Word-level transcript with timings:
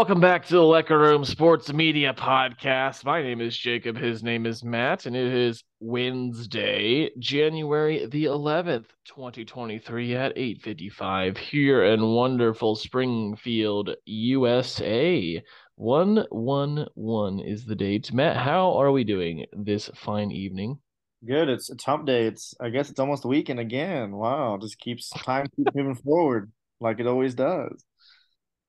Welcome 0.00 0.22
back 0.22 0.46
to 0.46 0.54
the 0.54 0.60
Lecker 0.60 0.98
Room 0.98 1.26
Sports 1.26 1.70
Media 1.74 2.14
Podcast. 2.14 3.04
My 3.04 3.20
name 3.20 3.42
is 3.42 3.54
Jacob. 3.54 3.98
His 3.98 4.22
name 4.22 4.46
is 4.46 4.64
Matt, 4.64 5.04
and 5.04 5.14
it 5.14 5.30
is 5.30 5.62
Wednesday, 5.78 7.10
January 7.18 8.06
the 8.06 8.24
11th, 8.24 8.86
2023 9.04 10.16
at 10.16 10.32
8:55 10.38 11.36
here 11.36 11.84
in 11.84 12.00
wonderful 12.00 12.76
Springfield, 12.76 13.94
USA. 14.06 15.42
111 15.74 17.40
is 17.40 17.66
the 17.66 17.76
date. 17.76 18.10
Matt, 18.10 18.38
how 18.38 18.72
are 18.80 18.92
we 18.92 19.04
doing 19.04 19.44
this 19.52 19.90
fine 19.94 20.30
evening? 20.30 20.78
Good. 21.26 21.50
It's 21.50 21.68
it's 21.68 21.84
hump 21.84 22.06
day. 22.06 22.24
It's 22.24 22.54
I 22.58 22.70
guess 22.70 22.88
it's 22.88 23.00
almost 23.00 23.26
a 23.26 23.28
weekend 23.28 23.60
again. 23.60 24.12
Wow, 24.12 24.56
just 24.58 24.78
keeps 24.78 25.10
time 25.10 25.46
keeps 25.54 25.74
moving 25.74 25.94
forward 25.94 26.50
like 26.80 27.00
it 27.00 27.06
always 27.06 27.34
does. 27.34 27.84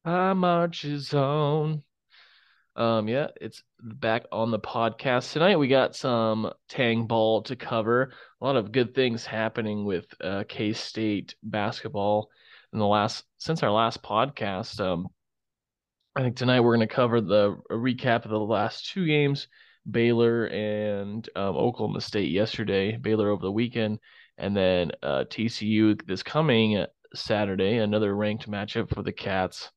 I 0.04 0.34
marches 0.34 1.14
on. 1.14 1.84
Um, 2.76 3.08
yeah, 3.08 3.28
it's 3.40 3.62
back 3.80 4.24
on 4.32 4.50
the 4.50 4.60
podcast 4.60 5.32
tonight. 5.32 5.60
We 5.60 5.68
got 5.68 5.96
some 5.96 6.52
Tang 6.68 7.06
ball 7.06 7.44
to 7.44 7.56
cover. 7.56 8.12
A 8.42 8.46
lot 8.46 8.56
of 8.56 8.72
good 8.72 8.96
things 8.96 9.28
happening 9.28 9.86
with 9.86 10.08
uh, 10.20 10.44
K 10.50 10.74
State 10.74 11.36
basketball 11.44 12.30
in 12.74 12.80
the 12.80 12.88
last 12.88 13.26
since 13.38 13.62
our 13.62 13.72
last 13.72 14.02
podcast. 14.02 14.80
Um, 14.80 15.10
I 16.16 16.22
think 16.22 16.36
tonight 16.36 16.62
we're 16.62 16.76
going 16.76 16.88
to 16.88 16.96
cover 16.96 17.22
the 17.22 17.58
recap 17.70 18.26
of 18.26 18.32
the 18.32 18.40
last 18.40 18.90
two 18.90 19.06
games: 19.06 19.50
Baylor 19.90 20.46
and 20.46 21.30
um, 21.36 21.56
Oklahoma 21.58 22.02
State 22.02 22.32
yesterday. 22.32 22.98
Baylor 22.98 23.30
over 23.30 23.44
the 23.44 23.52
weekend, 23.52 24.00
and 24.40 24.58
then 24.58 24.94
uh, 25.04 25.26
TCU 25.30 26.02
this 26.08 26.24
coming 26.24 26.84
Saturday. 27.14 27.78
Another 27.78 28.16
ranked 28.16 28.50
matchup 28.50 28.90
for 28.90 29.04
the 29.04 29.12
Cats. 29.12 29.70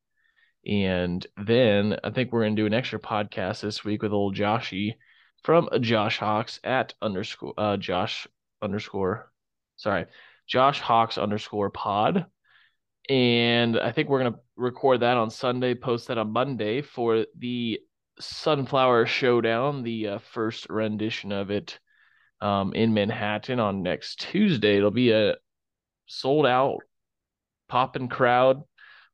And 0.65 1.25
then 1.37 1.97
I 2.03 2.09
think 2.09 2.31
we're 2.31 2.43
going 2.43 2.55
to 2.55 2.61
do 2.61 2.65
an 2.65 2.73
extra 2.73 2.99
podcast 2.99 3.61
this 3.61 3.83
week 3.83 4.01
with 4.01 4.13
old 4.13 4.35
Joshy 4.35 4.95
from 5.43 5.69
Josh 5.81 6.17
Hawks 6.17 6.59
at 6.63 6.93
underscore 7.01 7.53
uh, 7.57 7.77
Josh 7.77 8.27
underscore 8.61 9.31
sorry 9.75 10.05
Josh 10.47 10.79
Hawks 10.79 11.17
underscore 11.17 11.69
pod. 11.69 12.25
And 13.09 13.79
I 13.79 13.91
think 13.91 14.09
we're 14.09 14.21
going 14.21 14.33
to 14.33 14.39
record 14.55 15.01
that 15.01 15.17
on 15.17 15.29
Sunday, 15.29 15.75
post 15.75 16.07
that 16.07 16.17
on 16.17 16.31
Monday 16.31 16.81
for 16.81 17.25
the 17.37 17.79
Sunflower 18.19 19.05
Showdown, 19.05 19.83
the 19.83 20.07
uh, 20.07 20.17
first 20.17 20.67
rendition 20.69 21.31
of 21.31 21.51
it 21.51 21.77
um, 22.41 22.73
in 22.73 22.93
Manhattan 22.93 23.59
on 23.59 23.83
next 23.83 24.21
Tuesday. 24.21 24.77
It'll 24.77 24.89
be 24.89 25.11
a 25.11 25.35
sold 26.07 26.47
out 26.47 26.79
popping 27.67 28.07
crowd 28.07 28.63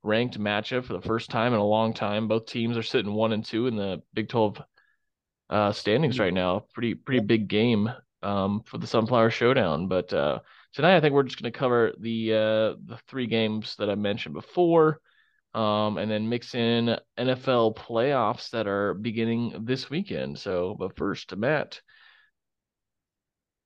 ranked 0.04 0.40
matchup 0.40 0.86
for 0.86 0.94
the 0.94 1.02
first 1.02 1.30
time 1.30 1.54
in 1.54 1.60
a 1.60 1.66
long 1.66 1.94
time. 1.94 2.28
Both 2.28 2.48
teams 2.48 2.78
are 2.78 2.84
sitting 2.84 3.14
one 3.14 3.34
and 3.34 3.46
two 3.46 3.68
in 3.68 3.76
the 3.76 4.02
Big 4.14 4.30
12 4.30 4.62
uh, 5.50 5.72
standings 5.72 6.20
right 6.20 6.34
now. 6.34 6.66
Pretty 6.74 6.96
pretty 6.96 7.20
big 7.26 7.48
game 7.48 7.90
um, 8.24 8.62
for 8.66 8.78
the 8.78 8.88
Sunflower 8.88 9.30
Showdown. 9.30 9.88
But 9.88 10.12
uh, 10.14 10.40
tonight, 10.74 10.96
I 10.96 11.02
think 11.02 11.14
we're 11.14 11.24
just 11.24 11.42
going 11.42 11.52
to 11.52 11.58
cover 11.58 11.94
the 12.00 12.34
uh, 12.34 12.80
the 12.86 12.98
three 13.08 13.28
games 13.28 13.76
that 13.78 13.90
I 13.90 13.96
mentioned 13.96 14.34
before, 14.34 15.02
um, 15.54 15.98
and 15.98 16.10
then 16.10 16.30
mix 16.30 16.56
in 16.56 16.98
NFL 17.18 17.76
playoffs 17.76 18.50
that 18.52 18.68
are 18.68 18.94
beginning 18.94 19.66
this 19.66 19.90
weekend. 19.90 20.40
So, 20.40 20.76
but 20.80 20.96
first, 20.96 21.36
Matt, 21.36 21.82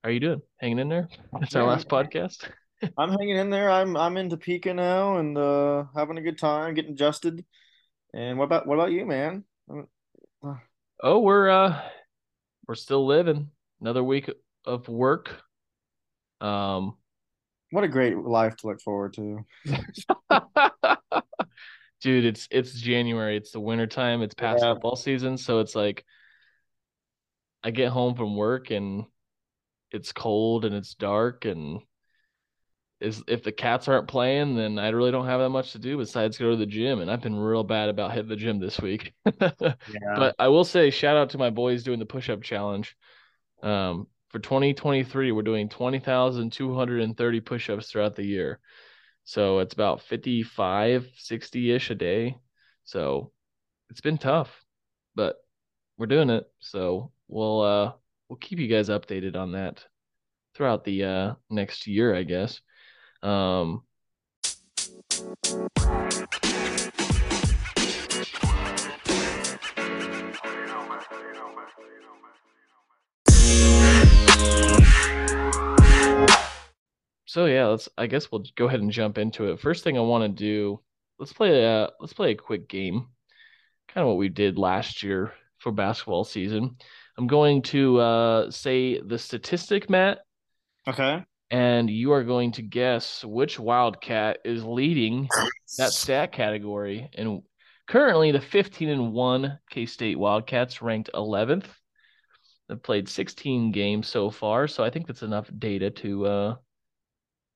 how 0.03 0.09
are 0.09 0.13
you 0.13 0.19
doing? 0.19 0.41
Hanging 0.57 0.79
in 0.79 0.90
there? 0.90 1.09
That's 1.40 1.56
our 1.56 1.63
last 1.63 1.88
podcast. 1.88 2.50
I'm 2.97 3.09
hanging 3.09 3.38
in 3.38 3.50
there. 3.50 3.69
I'm 3.69 3.96
I'm 3.96 4.18
in 4.18 4.30
Topeka 4.30 4.74
now 4.74 5.18
and 5.18 5.38
uh, 5.38 5.86
having 5.96 6.18
a 6.18 6.22
good 6.22 6.38
time, 6.38 6.74
getting 6.74 6.91
adjusted. 6.94 7.46
And 8.13 8.38
what 8.38 8.46
about 8.46 8.68
what 8.68 8.75
about 8.75 8.91
you, 8.91 9.06
man? 9.06 9.44
Oh, 11.03 11.19
we're 11.19 11.50
uh 11.50 11.81
we're 12.68 12.75
still 12.75 13.06
living. 13.06 13.50
Another 13.81 14.03
week 14.03 14.30
of 14.66 14.88
work. 14.88 15.41
Um 16.41 16.96
what 17.72 17.84
a 17.84 17.90
great 17.90 18.18
life 18.18 18.56
to 18.58 18.68
look 18.68 18.81
forward 18.81 19.14
to. 19.16 19.46
Dude, 22.02 22.25
it's 22.25 22.47
it's 22.52 22.74
January, 22.74 23.35
it's 23.35 23.52
the 23.52 23.59
winter 23.59 23.88
time, 23.88 24.22
it's 24.22 24.35
past 24.35 24.64
yeah. 24.64 24.74
football 24.74 24.96
season, 24.96 25.38
so 25.38 25.59
it's 25.59 25.75
like 25.75 26.06
I 27.64 27.72
get 27.72 27.90
home 27.90 28.16
from 28.16 28.38
work 28.38 28.69
and 28.69 29.06
it's 29.91 30.12
cold 30.12 30.66
and 30.66 30.75
it's 30.75 30.94
dark 30.94 31.46
and 31.46 31.81
is 33.01 33.23
if 33.28 33.44
the 33.44 33.51
cats 33.51 33.88
aren't 33.88 34.07
playing, 34.07 34.56
then 34.56 34.79
I 34.79 34.89
really 34.89 35.11
don't 35.11 35.25
have 35.25 35.41
that 35.41 35.50
much 35.50 35.73
to 35.73 35.79
do 35.79 35.97
besides 35.97 36.38
go 36.38 36.51
to 36.51 36.56
the 36.56 36.66
gym. 36.66 37.01
And 37.01 37.11
I've 37.11 37.22
been 37.22 37.35
real 37.35 37.63
bad 37.63 37.89
about 37.89 38.11
hitting 38.11 38.29
the 38.29 38.35
gym 38.35 38.59
this 38.59 38.79
week. 38.79 39.13
yeah. 39.41 39.73
But 40.16 40.35
I 40.39 40.47
will 40.47 40.63
say, 40.63 40.89
shout 40.89 41.17
out 41.17 41.31
to 41.31 41.38
my 41.38 41.50
boys 41.50 41.84
doing 41.84 42.00
the 42.00 42.05
push 42.05 42.29
up 42.29 42.41
challenge. 42.41 42.95
Um, 43.61 44.07
for 44.29 44.39
2023, 44.39 45.31
we're 45.31 45.41
doing 45.41 45.69
20,230 45.69 47.41
push 47.41 47.69
ups 47.69 47.91
throughout 47.91 48.16
the 48.16 48.25
year. 48.25 48.59
So 49.25 49.59
it's 49.59 49.73
about 49.73 50.01
55, 50.01 51.09
60 51.16 51.72
ish 51.72 51.89
a 51.89 51.95
day. 51.95 52.38
So 52.85 53.31
it's 53.89 54.01
been 54.01 54.17
tough, 54.17 54.63
but 55.16 55.38
we're 55.97 56.05
doing 56.05 56.29
it. 56.29 56.45
So 56.59 57.11
we'll, 57.28 57.61
uh, 57.61 57.94
we'll 58.29 58.38
keep 58.38 58.59
you 58.59 58.67
guys 58.67 58.89
updated 58.89 59.35
on 59.35 59.53
that 59.53 59.84
throughout 60.53 60.85
the 60.85 61.03
uh, 61.03 61.34
next 61.50 61.88
year, 61.88 62.16
I 62.16 62.23
guess. 62.23 62.61
Um, 63.25 63.81
so 77.25 77.46
yeah, 77.47 77.66
let's. 77.66 77.90
I 77.97 78.06
guess 78.06 78.31
we'll 78.31 78.44
go 78.56 78.68
ahead 78.68 78.81
and 78.81 78.91
jump 78.91 79.18
into 79.18 79.52
it. 79.52 79.59
First 79.59 79.84
thing 79.84 79.97
I 79.97 80.02
want 80.02 80.24
to 80.24 80.30
do, 80.30 80.80
let's 81.18 81.34
play 81.34 81.64
a 81.64 81.90
let's 82.00 82.14
play 82.14 82.30
a 82.30 82.35
quick 82.35 82.69
game, 82.69 83.08
kind 83.88 84.03
of 84.03 84.08
what 84.08 84.18
we 84.18 84.30
did 84.30 84.59
last 84.59 85.02
year 85.02 85.34
for 85.58 85.72
basketball 85.72 86.25
season. 86.25 86.75
I'm 87.18 87.25
going 87.25 87.64
to 87.64 88.00
uh, 88.00 88.52
say 88.52 89.02
the 89.02 89.18
statistic, 89.18 89.90
Matt. 89.90 90.19
Okay 90.88 91.24
and 91.51 91.89
you 91.89 92.11
are 92.11 92.23
going 92.23 92.51
to 92.53 92.61
guess 92.61 93.23
which 93.23 93.59
Wildcat 93.59 94.39
is 94.45 94.63
leading 94.63 95.29
that 95.78 95.91
stat 95.94 96.31
category. 96.31 97.09
And 97.13 97.44
currently, 97.88 98.31
the 98.31 98.41
15 98.41 98.89
and 98.89 99.13
1 99.13 99.59
K 99.69 99.85
State 99.85 100.17
Wildcats 100.17 100.81
ranked 100.81 101.09
11th. 101.13 101.66
They've 102.67 102.81
played 102.81 103.07
16 103.07 103.72
games 103.72 104.07
so 104.07 104.31
far, 104.31 104.67
so 104.67 104.84
I 104.84 104.89
think 104.89 105.05
that's 105.05 105.22
enough 105.22 105.50
data 105.59 105.91
to 105.91 106.25
uh, 106.25 106.55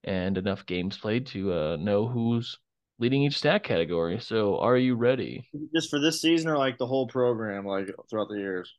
and 0.04 0.38
enough 0.38 0.66
games 0.66 0.98
played 0.98 1.26
to 1.28 1.52
uh, 1.52 1.76
know 1.78 2.08
who's 2.08 2.60
leading 3.00 3.24
each 3.24 3.38
stat 3.38 3.64
category. 3.64 4.20
So, 4.20 4.60
are 4.60 4.78
you 4.78 4.96
ready? 4.96 5.50
Just 5.74 5.90
for 5.90 6.00
this 6.00 6.22
season, 6.22 6.50
or 6.50 6.58
like 6.58 6.78
the 6.78 6.86
whole 6.86 7.08
program, 7.08 7.66
like 7.66 7.90
throughout 8.10 8.30
the 8.30 8.38
years? 8.38 8.72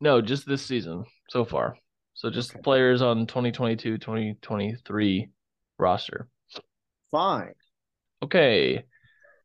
No, 0.00 0.20
just 0.20 0.46
this 0.46 0.62
season 0.62 1.04
so 1.30 1.46
far. 1.46 1.78
So 2.14 2.30
just 2.30 2.52
okay. 2.52 2.62
players 2.62 3.02
on 3.02 3.26
2022 3.26 3.98
2023 3.98 5.28
roster. 5.78 6.28
Fine. 7.10 7.54
Okay. 8.22 8.84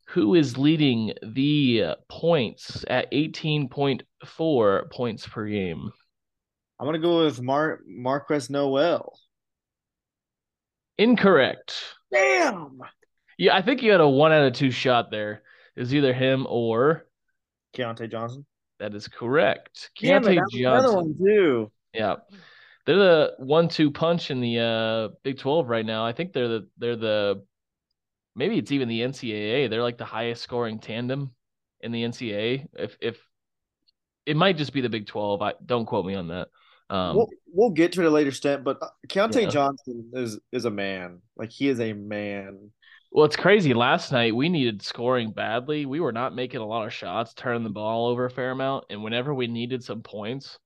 Who 0.09 0.35
is 0.35 0.57
leading 0.57 1.13
the 1.21 1.95
points 2.07 2.85
at 2.87 3.11
18.4 3.11 4.91
points 4.91 5.27
per 5.27 5.47
game? 5.47 5.91
I'm 6.79 6.85
going 6.85 6.93
to 6.93 6.99
go 6.99 7.25
with 7.25 7.41
Mar- 7.41 7.81
Markquis 7.89 8.49
Nowell. 8.49 9.19
Incorrect. 10.97 11.75
Damn. 12.11 12.79
Yeah, 13.37 13.55
I 13.55 13.61
think 13.61 13.81
you 13.81 13.91
had 13.91 14.01
a 14.01 14.07
one 14.07 14.31
out 14.31 14.45
of 14.45 14.53
two 14.53 14.71
shot 14.71 15.11
there. 15.11 15.43
It 15.75 15.79
was 15.79 15.93
either 15.93 16.13
him 16.13 16.45
or 16.49 17.07
Keyontae 17.75 18.11
Johnson. 18.11 18.45
That 18.79 18.95
is 18.95 19.07
correct. 19.07 19.91
Keyontae 19.99 20.35
Johnson. 20.51 20.65
Another 20.65 20.95
one 20.95 21.15
too. 21.17 21.71
Yeah 21.93 22.15
they're 22.89 22.97
the 22.97 23.35
one-two 23.37 23.91
punch 23.91 24.31
in 24.31 24.41
the 24.41 24.59
uh, 24.59 25.15
Big 25.21 25.37
Twelve 25.37 25.69
right 25.69 25.85
now. 25.85 26.03
I 26.03 26.11
think 26.11 26.33
they're 26.33 26.47
the 26.47 26.67
they're 26.79 26.95
the 26.95 27.43
maybe 28.35 28.57
it's 28.57 28.71
even 28.71 28.87
the 28.87 29.01
NCAA. 29.01 29.69
They're 29.69 29.83
like 29.83 29.99
the 29.99 30.05
highest 30.05 30.41
scoring 30.41 30.79
tandem 30.79 31.29
in 31.81 31.91
the 31.91 32.03
NCAA. 32.03 32.65
If 32.73 32.97
if 32.99 33.19
it 34.25 34.35
might 34.35 34.57
just 34.57 34.73
be 34.73 34.81
the 34.81 34.89
Big 34.89 35.05
Twelve. 35.05 35.43
I 35.43 35.53
don't 35.63 35.85
quote 35.85 36.07
me 36.07 36.15
on 36.15 36.29
that. 36.29 36.47
Um, 36.89 37.15
we'll 37.15 37.29
we'll 37.53 37.69
get 37.69 37.91
to 37.93 38.01
it 38.01 38.05
at 38.05 38.07
a 38.07 38.11
later 38.11 38.31
step, 38.31 38.63
but 38.63 38.79
uh, 38.81 38.87
Keyontae 39.07 39.43
Yeah. 39.43 39.49
Johnson 39.49 40.09
is 40.15 40.39
is 40.51 40.65
a 40.65 40.71
man. 40.71 41.21
Like 41.37 41.51
he 41.51 41.69
is 41.69 41.79
a 41.79 41.93
man. 41.93 42.71
Well, 43.11 43.25
it's 43.25 43.35
crazy. 43.35 43.75
Last 43.75 44.11
night 44.11 44.35
we 44.35 44.49
needed 44.49 44.81
scoring 44.81 45.29
badly. 45.29 45.85
We 45.85 45.99
were 45.99 46.11
not 46.11 46.33
making 46.33 46.61
a 46.61 46.65
lot 46.65 46.87
of 46.87 46.93
shots, 46.93 47.35
turning 47.35 47.63
the 47.63 47.69
ball 47.69 48.07
over 48.07 48.25
a 48.25 48.31
fair 48.31 48.49
amount, 48.49 48.85
and 48.89 49.03
whenever 49.03 49.31
we 49.31 49.45
needed 49.45 49.83
some 49.83 50.01
points, 50.01 50.57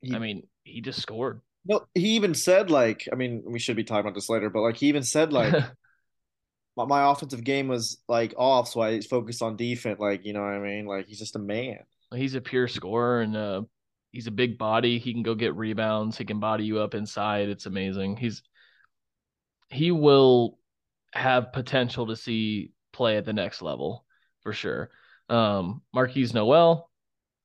He, 0.00 0.12
I 0.12 0.18
mean, 0.18 0.42
he 0.64 0.80
just 0.80 1.00
scored. 1.00 1.40
No, 1.64 1.86
he 1.94 2.16
even 2.16 2.34
said 2.34 2.70
like, 2.70 3.08
I 3.12 3.16
mean, 3.16 3.42
we 3.46 3.58
should 3.58 3.76
be 3.76 3.84
talking 3.84 4.00
about 4.00 4.14
this 4.14 4.28
later, 4.28 4.50
but 4.50 4.62
like 4.62 4.76
he 4.76 4.86
even 4.86 5.02
said 5.04 5.32
like 5.32 5.54
my, 6.76 6.84
my 6.84 7.10
offensive 7.10 7.44
game 7.44 7.68
was 7.68 8.02
like 8.08 8.34
off, 8.36 8.68
so 8.68 8.80
I 8.80 9.00
focused 9.00 9.42
on 9.42 9.56
defense. 9.56 9.98
Like 10.00 10.24
you 10.24 10.32
know 10.32 10.40
what 10.40 10.54
I 10.54 10.58
mean? 10.58 10.86
Like 10.86 11.06
he's 11.06 11.18
just 11.18 11.36
a 11.36 11.40
man. 11.40 11.78
he's 12.14 12.34
a 12.34 12.40
pure 12.40 12.68
scorer, 12.68 13.20
and 13.20 13.36
uh, 13.36 13.62
he's 14.10 14.26
a 14.26 14.32
big 14.32 14.58
body. 14.58 14.98
He 14.98 15.12
can 15.12 15.22
go 15.22 15.34
get 15.34 15.54
rebounds. 15.54 16.18
He 16.18 16.24
can 16.24 16.40
body 16.40 16.64
you 16.64 16.78
up 16.80 16.94
inside. 16.94 17.48
It's 17.48 17.66
amazing. 17.66 18.16
He's 18.16 18.42
he 19.70 19.90
will 19.90 20.58
have 21.12 21.52
potential 21.52 22.06
to 22.06 22.16
see 22.16 22.72
play 22.92 23.16
at 23.16 23.24
the 23.24 23.32
next 23.32 23.62
level 23.62 24.04
for 24.42 24.52
sure. 24.52 24.90
Um, 25.28 25.82
Markquis 25.94 26.34
Nowell, 26.34 26.90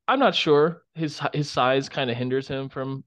I'm 0.08 0.20
not 0.20 0.36
sure. 0.36 0.84
His 0.96 1.22
his 1.34 1.50
size 1.50 1.90
kind 1.90 2.10
of 2.10 2.18
hinders 2.18 2.48
him 2.48 2.70
from 2.70 3.04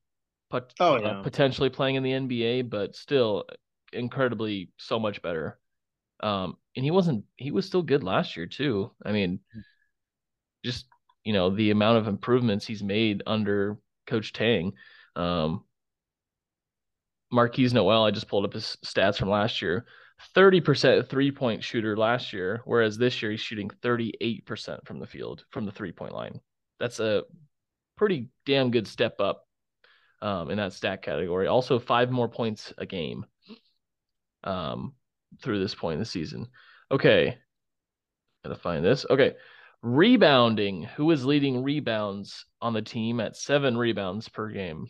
pot- 0.51 0.75
Oh, 0.81 0.97
uh, 0.97 1.01
yeah. 1.01 1.23
potentially 1.23 1.71
playing 1.71 1.97
in 1.97 2.03
the 2.03 2.13
NBA, 2.13 2.63
but 2.63 2.97
still 2.97 3.45
incredibly 3.93 4.71
so 4.77 4.99
much 4.99 5.23
better. 5.23 5.59
Um, 6.21 6.57
and 6.77 6.85
he 6.85 6.91
wasn't 6.91 7.25
he 7.37 7.51
was 7.51 7.67
still 7.67 7.83
good 7.83 8.05
last 8.05 8.37
year 8.37 8.47
too. 8.47 8.93
I 9.05 9.13
mean, 9.13 9.41
just 10.65 10.87
you 11.25 11.33
know 11.33 11.51
the 11.51 11.71
amount 11.71 11.99
of 11.99 12.09
improvements 12.09 12.67
he's 12.67 12.83
made 12.83 13.23
under 13.27 13.79
Coach 14.07 14.33
Tang. 14.33 14.73
Um, 15.17 15.65
Markquis 17.33 17.73
Nowell, 17.73 18.05
I 18.05 18.11
just 18.11 18.29
pulled 18.29 18.45
up 18.45 18.53
his 18.53 18.77
stats 18.85 19.17
from 19.17 19.31
last 19.31 19.63
year. 19.63 19.87
30% 20.35 21.09
three 21.09 21.31
point 21.31 21.65
shooter 21.65 21.97
last 21.97 22.33
year, 22.33 22.61
whereas 22.65 22.99
this 22.99 23.23
year 23.23 23.31
he's 23.31 23.41
shooting 23.41 23.71
38% 23.83 24.87
from 24.87 24.99
the 24.99 25.07
field, 25.07 25.45
from 25.51 25.65
the 25.65 25.73
three 25.73 25.93
point 25.93 26.13
line. 26.13 26.41
That's 26.79 27.01
a 27.01 27.23
pretty 27.97 28.29
damn 28.47 28.71
good 28.71 28.87
step 28.87 29.21
up 29.21 29.47
um, 30.23 30.51
in 30.51 30.59
that 30.59 30.73
stat 30.73 31.03
category. 31.03 31.47
Also, 31.47 31.79
five 31.79 32.11
more 32.11 32.29
points 32.29 32.73
a 32.79 32.87
game 32.87 33.25
um, 34.45 34.95
through 35.43 35.61
this 35.61 35.75
point 35.75 35.95
in 35.95 36.01
the 36.01 36.05
season. 36.05 36.49
Okay. 36.91 37.39
Gotta 38.45 38.57
find 38.57 38.85
this. 38.85 39.07
Okay. 39.09 39.35
Rebounding. 39.83 40.83
Who 40.97 41.11
is 41.11 41.25
leading 41.25 41.63
rebounds 41.63 42.45
on 42.61 42.73
the 42.73 42.83
team 42.83 43.21
at 43.21 43.37
seven 43.37 43.77
rebounds 43.77 44.29
per 44.29 44.51
game? 44.51 44.87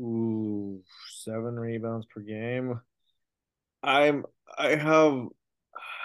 Ooh, 0.00 0.82
seven 1.10 1.58
rebounds 1.58 2.06
per 2.06 2.20
game. 2.20 2.80
I'm 3.82 4.24
I 4.56 4.76
have 4.76 5.26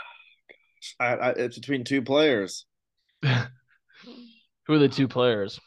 I, 1.00 1.06
I 1.06 1.30
it's 1.32 1.58
between 1.58 1.84
two 1.84 2.02
players. 2.02 2.66
Who 3.24 4.74
are 4.74 4.80
the 4.80 4.90
two 4.90 5.08
players? 5.08 5.60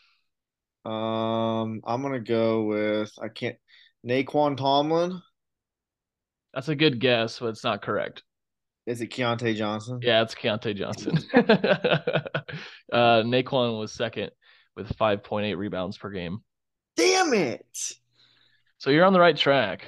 Um, 0.85 1.81
I'm 1.85 2.03
gonna 2.03 2.21
go 2.21 2.65
with 2.65 3.13
I 3.21 3.29
can't 3.29 3.57
Nae'Qwan 4.07 4.57
Tomlin. 4.57 5.21
That's 6.55 6.69
a 6.69 6.75
good 6.75 7.01
guess, 7.01 7.39
but 7.39 7.49
it's 7.49 7.65
not 7.65 7.83
correct. 7.83 8.23
Is 8.87 9.01
it 9.01 9.11
Keyontae 9.11 9.55
Johnson? 9.57 10.01
Yeah, 10.03 10.23
it's 10.23 10.35
Keyontae 10.35 10.75
Johnson. 10.75 11.19
uh, 12.93 13.23
Nae'Qwan 13.23 13.79
was 13.79 13.93
second 13.93 14.31
with 14.75 14.97
5.8 14.97 15.57
rebounds 15.57 15.99
per 15.99 16.11
game. 16.11 16.39
Damn 16.97 17.35
it! 17.35 17.95
So 18.79 18.91
you're 18.91 19.05
on 19.05 19.13
the 19.13 19.21
right 19.21 19.37
track. 19.37 19.85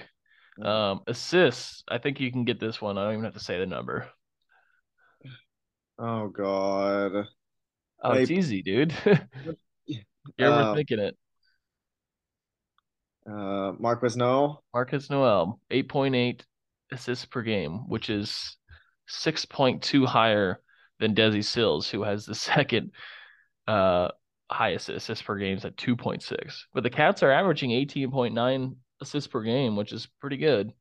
Um, 0.60 1.00
assists, 1.06 1.82
I 1.88 1.98
think 1.98 2.20
you 2.20 2.30
can 2.30 2.44
get 2.44 2.60
this 2.60 2.80
one. 2.80 2.98
I 2.98 3.04
don't 3.04 3.14
even 3.14 3.24
have 3.24 3.34
to 3.34 3.40
say 3.40 3.58
the 3.58 3.66
number. 3.66 4.08
Oh 5.98 6.28
God. 6.28 7.26
Oh, 8.02 8.12
it's 8.12 8.30
easy, 8.30 8.62
dude. 8.62 8.94
You're 10.38 10.50
overthinking 10.50 10.98
it. 10.98 11.16
Uh, 13.28 13.72
Marquez 13.78 14.16
No. 14.16 14.60
Marcus 14.74 15.08
Nowell, 15.08 15.60
8.8 15.70 16.40
assists 16.90 17.24
per 17.24 17.42
game, 17.42 17.88
which 17.88 18.10
is 18.10 18.56
6.2 19.08 20.06
higher 20.06 20.60
than 20.98 21.14
Desi 21.14 21.44
Sills, 21.44 21.88
who 21.88 22.02
has 22.02 22.26
the 22.26 22.34
second 22.34 22.92
uh, 23.68 24.08
highest 24.50 24.88
assists 24.88 25.22
per 25.22 25.36
games 25.36 25.64
at 25.64 25.76
2.6. 25.76 26.62
But 26.74 26.82
the 26.82 26.90
Cats 26.90 27.22
are 27.22 27.30
averaging 27.30 27.70
18.9 27.70 28.74
assists 29.00 29.28
per 29.28 29.42
game, 29.42 29.76
which 29.76 29.92
is 29.92 30.08
pretty 30.20 30.36
good. 30.36 30.72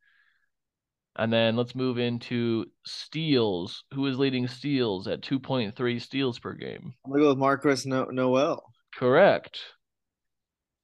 And 1.17 1.31
then 1.31 1.57
let's 1.57 1.75
move 1.75 1.99
into 1.99 2.65
steals. 2.85 3.83
Who 3.93 4.07
is 4.07 4.17
leading 4.17 4.47
steals 4.47 5.07
at 5.07 5.21
2.3 5.21 6.01
steals 6.01 6.39
per 6.39 6.53
game? 6.53 6.93
I'm 7.05 7.11
gonna 7.11 7.23
go 7.23 7.29
with 7.29 7.37
Marcus 7.37 7.85
no- 7.85 8.05
Nowell. 8.05 8.70
Correct. 8.95 9.59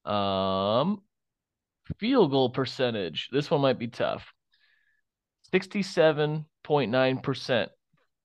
Um, 0.04 1.02
field 1.98 2.30
goal 2.30 2.50
percentage. 2.50 3.28
This 3.32 3.50
one 3.50 3.60
might 3.60 3.78
be 3.78 3.88
tough. 3.88 4.32
67.9% 5.52 7.66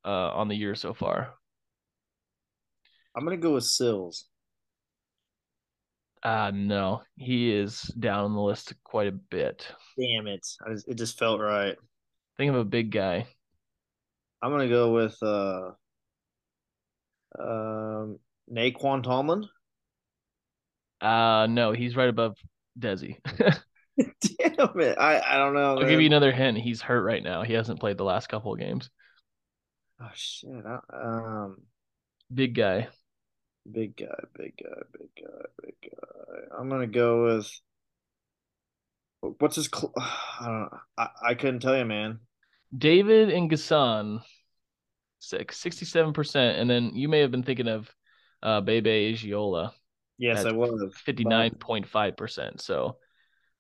uh, 0.06 0.10
on 0.10 0.48
the 0.48 0.56
year 0.56 0.76
so 0.76 0.94
far. 0.94 1.34
I'm 3.16 3.24
gonna 3.24 3.38
go 3.38 3.54
with 3.54 3.64
Sills. 3.64 4.26
Uh, 6.24 6.52
no, 6.54 7.02
he 7.16 7.54
is 7.54 7.82
down 8.00 8.26
on 8.26 8.34
the 8.34 8.42
list 8.42 8.74
quite 8.84 9.08
a 9.08 9.12
bit. 9.12 9.68
Damn 10.00 10.28
it! 10.28 10.46
I 10.66 10.72
just, 10.72 10.88
it 10.88 10.98
just 10.98 11.20
felt 11.20 11.40
right. 11.40 11.76
Think 12.38 12.50
of 12.50 12.56
a 12.56 12.64
big 12.64 12.92
guy. 12.92 13.28
I'm 14.42 14.52
gonna 14.52 14.70
go 14.70 14.94
with 14.94 15.16
uh, 15.22 15.72
um, 17.38 18.20
Nae'Qwan 18.52 19.04
Tomlin. 19.04 19.48
Uh, 21.04 21.48
no, 21.50 21.72
he's 21.74 21.96
right 21.96 22.10
above 22.10 22.38
Desi. 22.80 23.18
Damn 23.98 24.80
it! 24.80 24.98
I 24.98 25.22
I 25.22 25.38
don't 25.38 25.54
know. 25.54 25.76
I'll 25.76 25.80
man. 25.82 25.90
give 25.90 26.00
you 26.02 26.08
another 26.08 26.32
hint. 26.32 26.58
He's 26.58 26.82
hurt 26.82 27.04
right 27.04 27.22
now. 27.24 27.44
He 27.44 27.54
hasn't 27.54 27.80
played 27.80 27.98
the 27.98 28.04
last 28.06 28.28
couple 28.30 28.54
of 28.54 28.60
games. 28.60 28.90
Oh 30.02 30.10
shit! 30.14 30.66
I, 30.66 30.80
um, 30.94 31.58
Big 32.34 32.56
guy. 32.56 32.90
big 33.72 33.96
guy, 33.98 34.08
big 34.38 34.54
guy, 34.58 34.82
big 34.98 35.10
guy, 35.16 35.46
big 35.62 35.76
guy. 35.82 36.58
I'm 36.58 36.70
gonna 36.70 36.88
go 36.88 37.26
with 37.26 37.52
what's 39.22 39.56
his? 39.56 39.70
Cl- 39.74 39.94
I 39.98 40.46
don't 40.46 40.60
know. 40.62 40.80
I, 40.98 41.10
I 41.30 41.34
couldn't 41.36 41.60
tell 41.62 41.78
you, 41.78 41.86
man. 41.86 42.20
David 42.76 43.30
and 43.30 43.50
N'Guessan, 43.50 44.22
six, 45.20 45.62
67%. 45.64 46.60
And 46.60 46.70
then 46.70 46.96
you 46.96 47.08
may 47.08 47.20
have 47.20 47.32
been 47.32 47.44
thinking 47.44 47.68
of 47.68 47.90
uh, 48.42 48.62
Bebe 48.62 49.14
Iyiola, 49.16 49.72
Yes, 50.24 50.46
I 50.46 50.52
was 50.52 50.82
59.5%. 51.06 52.62
So 52.62 52.98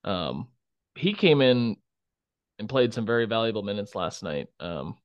um, 0.05 0.47
he 0.95 1.13
came 1.13 1.41
in 1.41 1.75
and 2.57 2.69
played 2.69 2.93
some 2.93 3.05
very 3.05 3.25
valuable 3.25 3.63
minutes 3.63 3.95
last 3.95 4.23
night. 4.23 4.47
Um, 4.61 4.95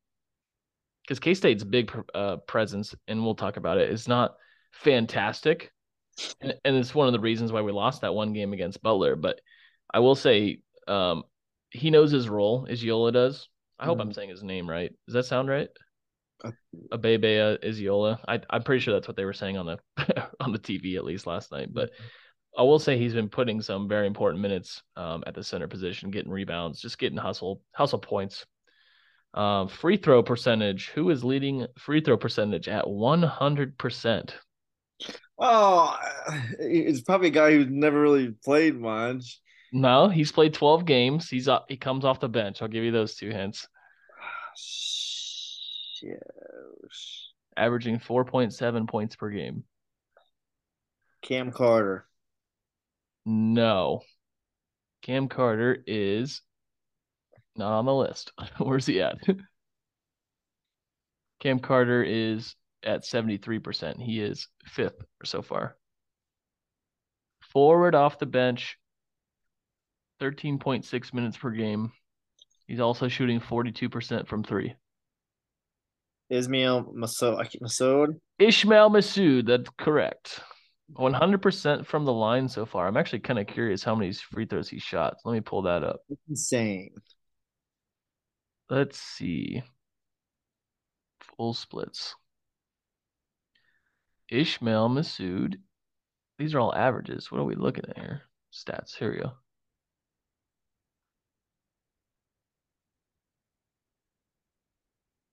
because 1.02 1.18
K 1.18 1.34
State's 1.34 1.64
big 1.64 1.90
uh, 2.14 2.36
presence, 2.36 2.94
and 3.08 3.24
we'll 3.24 3.34
talk 3.34 3.56
about 3.56 3.78
it, 3.78 3.90
is 3.90 4.06
not 4.06 4.36
fantastic. 4.72 5.72
And, 6.40 6.54
and 6.64 6.76
it's 6.76 6.94
one 6.94 7.08
of 7.08 7.12
the 7.12 7.18
reasons 7.18 7.50
why 7.50 7.62
we 7.62 7.72
lost 7.72 8.02
that 8.02 8.14
one 8.14 8.32
game 8.34 8.52
against 8.52 8.82
Butler. 8.82 9.16
But 9.16 9.40
I 9.92 9.98
will 9.98 10.14
say, 10.14 10.60
um, 10.86 11.24
he 11.70 11.90
knows 11.90 12.12
his 12.12 12.28
role, 12.28 12.66
as 12.70 12.84
Yola 12.84 13.10
does. 13.10 13.48
I 13.80 13.86
hope 13.86 14.00
I'm 14.00 14.10
Mhm. 14.10 14.14
saying 14.14 14.30
his 14.30 14.44
name 14.44 14.68
right. 14.68 14.92
Does 15.06 15.14
that 15.14 15.24
sound 15.24 15.48
right? 15.48 15.68
Abebe 16.92 17.58
Iyiola. 17.62 18.18
I, 18.26 18.40
I'm 18.50 18.62
pretty 18.62 18.80
sure 18.80 18.94
that's 18.94 19.08
what 19.08 19.16
they 19.16 19.24
were 19.24 19.32
saying 19.32 19.56
on 19.56 19.66
the 19.66 19.78
on 20.40 20.52
the 20.52 20.58
TV 20.58 20.96
at 20.96 21.04
least 21.04 21.26
last 21.26 21.52
night. 21.52 21.72
But 21.72 21.90
I 22.56 22.62
will 22.62 22.78
say 22.78 22.98
he's 22.98 23.14
been 23.14 23.28
putting 23.28 23.60
some 23.60 23.88
very 23.88 24.06
important 24.06 24.42
minutes 24.42 24.82
um, 24.96 25.22
at 25.26 25.34
the 25.34 25.44
center 25.44 25.68
position, 25.68 26.10
getting 26.10 26.30
rebounds, 26.30 26.80
just 26.80 26.98
getting 26.98 27.18
hustle 27.18 27.62
hustle 27.72 27.98
points. 27.98 28.46
Um, 29.34 29.68
free 29.68 29.96
throw 29.96 30.22
percentage. 30.22 30.88
Who 30.88 31.10
is 31.10 31.22
leading 31.22 31.66
free 31.78 32.00
throw 32.00 32.16
percentage 32.16 32.68
at 32.68 32.86
100%? 32.86 34.30
Oh, 35.38 35.96
it's 36.58 37.02
probably 37.02 37.28
a 37.28 37.30
guy 37.30 37.52
who's 37.52 37.68
never 37.68 38.00
really 38.00 38.34
played 38.44 38.76
much. 38.76 39.40
No, 39.72 40.08
he's 40.08 40.32
played 40.32 40.54
12 40.54 40.86
games. 40.86 41.28
He's 41.28 41.46
up, 41.46 41.66
he 41.68 41.76
comes 41.76 42.04
off 42.04 42.20
the 42.20 42.28
bench. 42.28 42.62
I'll 42.62 42.68
give 42.68 42.84
you 42.84 42.90
those 42.90 43.14
two 43.14 43.30
hints. 43.30 43.68
Shit. 45.98 46.22
Averaging 47.56 47.98
4.7 47.98 48.88
points 48.88 49.16
per 49.16 49.30
game. 49.30 49.64
Cam 51.22 51.50
Carter. 51.50 52.06
No. 53.26 54.02
Cam 55.02 55.28
Carter 55.28 55.82
is 55.86 56.42
not 57.56 57.72
on 57.72 57.84
the 57.84 57.94
list. 57.94 58.32
Where's 58.58 58.86
he 58.86 59.00
at? 59.02 59.18
Cam 61.40 61.58
Carter 61.58 62.02
is 62.02 62.54
at 62.84 63.04
73%. 63.04 64.00
He 64.00 64.20
is 64.20 64.48
fifth 64.64 65.04
so 65.24 65.42
far. 65.42 65.76
forward 67.40 67.94
off 67.94 68.18
the 68.18 68.26
bench, 68.26 68.78
13.6 70.20 71.14
minutes 71.14 71.36
per 71.36 71.50
game. 71.50 71.92
He's 72.66 72.80
also 72.80 73.08
shooting 73.08 73.40
42% 73.40 74.28
from 74.28 74.44
three. 74.44 74.74
Ismael 76.30 76.92
Massoud. 76.94 78.16
Ishmael 78.38 78.90
Massoud, 78.90 79.46
that's 79.46 79.70
correct. 79.78 80.40
100% 80.94 81.86
from 81.86 82.04
the 82.04 82.12
line 82.12 82.48
so 82.48 82.64
far. 82.64 82.86
I'm 82.86 82.96
actually 82.96 83.20
kind 83.20 83.38
of 83.38 83.46
curious 83.46 83.82
how 83.82 83.94
many 83.94 84.12
free 84.12 84.46
throws 84.46 84.68
he 84.68 84.78
shot. 84.78 85.16
Let 85.24 85.32
me 85.32 85.40
pull 85.40 85.62
that 85.62 85.84
up. 85.84 86.00
insane. 86.28 86.90
Let's 88.70 88.98
see. 88.98 89.62
Full 91.36 91.54
splits. 91.54 92.14
Ishmael 94.30 94.88
Massoud. 94.88 95.56
These 96.38 96.54
are 96.54 96.60
all 96.60 96.74
averages. 96.74 97.30
What 97.30 97.40
are 97.40 97.44
we 97.44 97.54
looking 97.54 97.84
at 97.88 97.96
here? 97.98 98.22
Stats. 98.52 98.94
Here 98.94 99.12
we 99.12 99.18
go. 99.18 99.32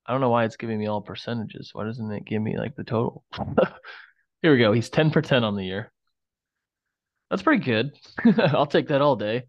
I 0.06 0.12
don't 0.12 0.22
know 0.22 0.30
why 0.30 0.46
it's 0.46 0.58
giving 0.58 0.78
me 0.78 0.88
all 0.88 1.02
percentages. 1.02 1.72
Why 1.74 1.86
doesn't 1.86 2.12
it 2.12 2.26
give 2.26 2.42
me 2.42 2.58
like 2.58 2.76
the 2.76 2.84
total? 2.84 3.24
Here 4.42 4.52
we 4.52 4.60
go. 4.60 4.72
He's 4.72 4.90
10 4.90 5.12
for 5.12 5.22
10 5.22 5.44
on 5.44 5.56
the 5.56 5.66
year. 5.66 5.92
That's 7.30 7.42
pretty 7.42 7.64
good. 7.64 7.92
I'll 8.38 8.68
take 8.68 8.90
that 8.90 9.02
all 9.02 9.16
day. 9.16 9.44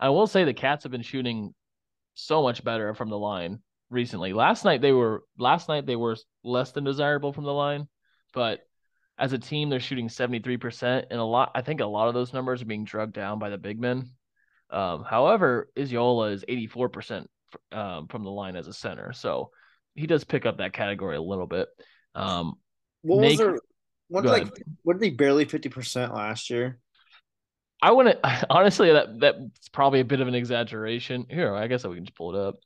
I 0.00 0.08
will 0.08 0.26
say 0.26 0.44
the 0.44 0.52
Cats 0.52 0.82
have 0.82 0.92
been 0.92 1.02
shooting 1.02 1.54
so 2.14 2.42
much 2.42 2.64
better 2.64 2.94
from 2.94 3.08
the 3.08 3.18
line 3.18 3.60
recently. 3.90 4.32
Last 4.32 4.64
night 4.64 4.80
they 4.80 4.92
were 4.92 5.22
last 5.38 5.68
night 5.68 5.86
they 5.86 5.96
were 5.96 6.16
less 6.42 6.72
than 6.72 6.84
desirable 6.84 7.32
from 7.32 7.44
the 7.44 7.52
line, 7.52 7.88
but 8.32 8.60
as 9.16 9.32
a 9.32 9.38
team 9.38 9.70
they're 9.70 9.78
shooting 9.78 10.08
73% 10.08 11.04
and 11.10 11.20
a 11.20 11.24
lot 11.24 11.52
I 11.54 11.62
think 11.62 11.80
a 11.80 11.86
lot 11.86 12.08
of 12.08 12.14
those 12.14 12.32
numbers 12.32 12.62
are 12.62 12.66
being 12.66 12.84
drugged 12.84 13.14
down 13.14 13.38
by 13.38 13.50
the 13.50 13.58
big 13.58 13.80
men. 13.80 14.10
Um, 14.70 15.04
however, 15.04 15.68
Iyiola 15.76 16.32
is 16.32 16.44
84% 16.48 17.26
um, 17.70 18.08
from 18.08 18.24
the 18.24 18.30
line 18.30 18.56
as 18.56 18.66
a 18.66 18.72
center. 18.72 19.12
So 19.12 19.50
he 19.94 20.06
does 20.06 20.24
pick 20.24 20.46
up 20.46 20.58
that 20.58 20.72
category 20.72 21.16
a 21.16 21.22
little 21.22 21.46
bit. 21.46 21.68
Um, 22.14 22.54
what 23.02 23.20
was 23.20 23.36
there? 23.38 23.58
What 24.08 24.24
like 24.24 24.48
what 24.82 24.98
did 24.98 25.04
he 25.04 25.10
barely 25.10 25.44
fifty 25.44 25.68
percent 25.68 26.14
last 26.14 26.50
year? 26.50 26.78
I 27.80 27.90
wouldn't 27.90 28.18
honestly 28.50 28.92
that 28.92 29.20
that's 29.20 29.68
probably 29.70 30.00
a 30.00 30.04
bit 30.04 30.20
of 30.20 30.28
an 30.28 30.34
exaggeration. 30.34 31.26
Here, 31.28 31.54
I 31.54 31.66
guess 31.66 31.84
we 31.84 31.96
can 31.96 32.04
just 32.04 32.16
pull 32.16 32.34
it 32.34 32.40
up. 32.40 32.56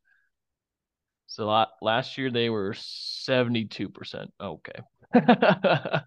So 1.27 1.67
last 1.83 2.17
year 2.19 2.31
they 2.31 2.51
were 2.51 2.75
seventy 2.77 3.67
two 3.67 3.89
percent. 3.89 4.31
Okay. 4.41 4.81
so 5.15 6.03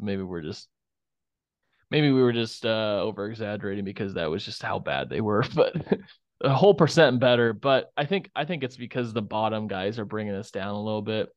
maybe 0.00 0.22
we're 0.22 0.42
just 0.42 0.68
maybe 1.90 2.10
we 2.10 2.22
were 2.22 2.32
just 2.32 2.64
uh, 2.64 3.00
over 3.02 3.28
exaggerating 3.28 3.84
because 3.84 4.14
that 4.14 4.30
was 4.30 4.44
just 4.44 4.62
how 4.62 4.78
bad 4.78 5.08
they 5.08 5.20
were. 5.20 5.44
But 5.54 5.74
a 6.42 6.54
whole 6.54 6.74
percent 6.74 7.20
better, 7.20 7.52
but 7.52 7.92
I 7.96 8.04
think 8.04 8.30
I 8.34 8.44
think 8.44 8.64
it's 8.64 8.76
because 8.76 9.12
the 9.12 9.22
bottom 9.22 9.68
guys 9.68 9.98
are 9.98 10.04
bringing 10.04 10.34
us 10.34 10.50
down 10.50 10.74
a 10.74 10.82
little 10.82 11.02
bit. 11.02 11.28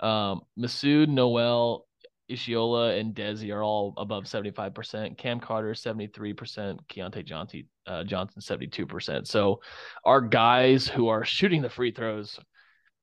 Um, 0.00 0.40
Massoud, 0.58 1.08
Nowell, 1.08 1.86
Iyiola, 2.30 2.98
and 2.98 3.14
Desi 3.14 3.54
are 3.54 3.62
all 3.62 3.94
above 3.96 4.26
seventy 4.26 4.50
five 4.50 4.74
percent. 4.74 5.18
Cam 5.18 5.40
Carter 5.40 5.74
seventy 5.74 6.06
three 6.06 6.32
percent. 6.32 6.80
Keyontae 6.88 7.24
Johnson 7.24 7.68
uh, 7.86 8.04
Johnson 8.04 8.40
seventy 8.40 8.68
two 8.68 8.86
percent. 8.86 9.28
So 9.28 9.60
our 10.04 10.20
guys 10.20 10.88
who 10.88 11.08
are 11.08 11.24
shooting 11.24 11.60
the 11.60 11.68
free 11.68 11.92
throws 11.92 12.40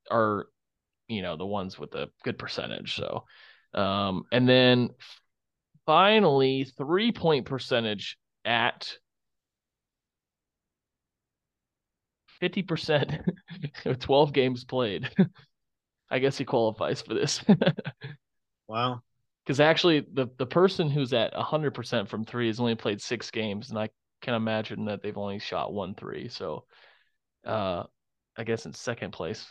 are, 0.10 0.48
you 1.08 1.22
know, 1.22 1.38
the 1.38 1.46
ones 1.46 1.78
with 1.78 1.94
a 1.94 2.10
good 2.24 2.40
percentage. 2.40 2.96
So, 2.96 3.26
um, 3.80 4.24
and 4.32 4.50
then 4.50 4.90
finally 5.86 6.64
three 6.78 7.12
point 7.12 7.46
percentage 7.46 8.18
at 8.44 8.92
50% 12.42 13.22
of 13.86 14.00
12 14.00 14.34
games 14.34 14.64
played. 14.64 15.10
I 16.10 16.20
guess 16.20 16.38
he 16.38 16.44
qualifies 16.44 17.02
for 17.02 17.14
this. 17.14 17.42
wow. 18.68 19.02
Because 19.46 19.60
actually, 19.60 20.06
the, 20.14 20.28
the 20.38 20.46
person 20.46 20.90
who's 20.90 21.14
at 21.14 21.34
100% 21.34 22.10
from 22.10 22.26
three 22.26 22.48
has 22.48 22.60
only 22.60 22.76
played 22.76 23.02
six 23.02 23.32
games, 23.32 23.70
and 23.70 23.80
I 23.80 23.90
can 24.22 24.34
imagine 24.34 24.86
that 24.86 25.02
they've 25.02 25.18
only 25.18 25.40
shot 25.40 25.74
one 25.74 25.96
three. 25.96 26.28
So, 26.28 26.66
uh, 27.46 27.84
I 28.38 28.44
guess 28.44 28.66
in 28.66 28.74
second 28.74 29.12
place 29.12 29.46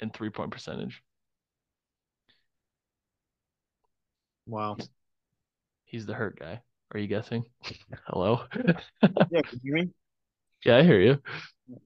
in 0.00 0.10
three 0.10 0.30
point 0.30 0.52
percentage. 0.52 1.02
Wow. 4.46 4.76
He's, 4.78 4.88
he's 5.84 6.06
the 6.06 6.14
hurt 6.14 6.38
guy. 6.38 6.60
Are 6.92 7.00
you 7.00 7.08
guessing? 7.08 7.44
Hello? 8.06 8.44
yeah, 8.52 9.42
can 9.42 9.60
you 9.62 9.74
hear 9.74 9.74
me? 9.74 9.90
Yeah, 10.64 10.78
I 10.78 10.82
hear 10.82 11.00
you. 11.00 11.18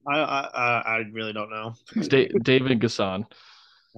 I 0.07 0.19
I 0.19 0.81
I 0.85 0.97
really 1.11 1.33
don't 1.33 1.49
know. 1.49 1.73
David 2.43 2.79
N'Guessan. 2.79 3.25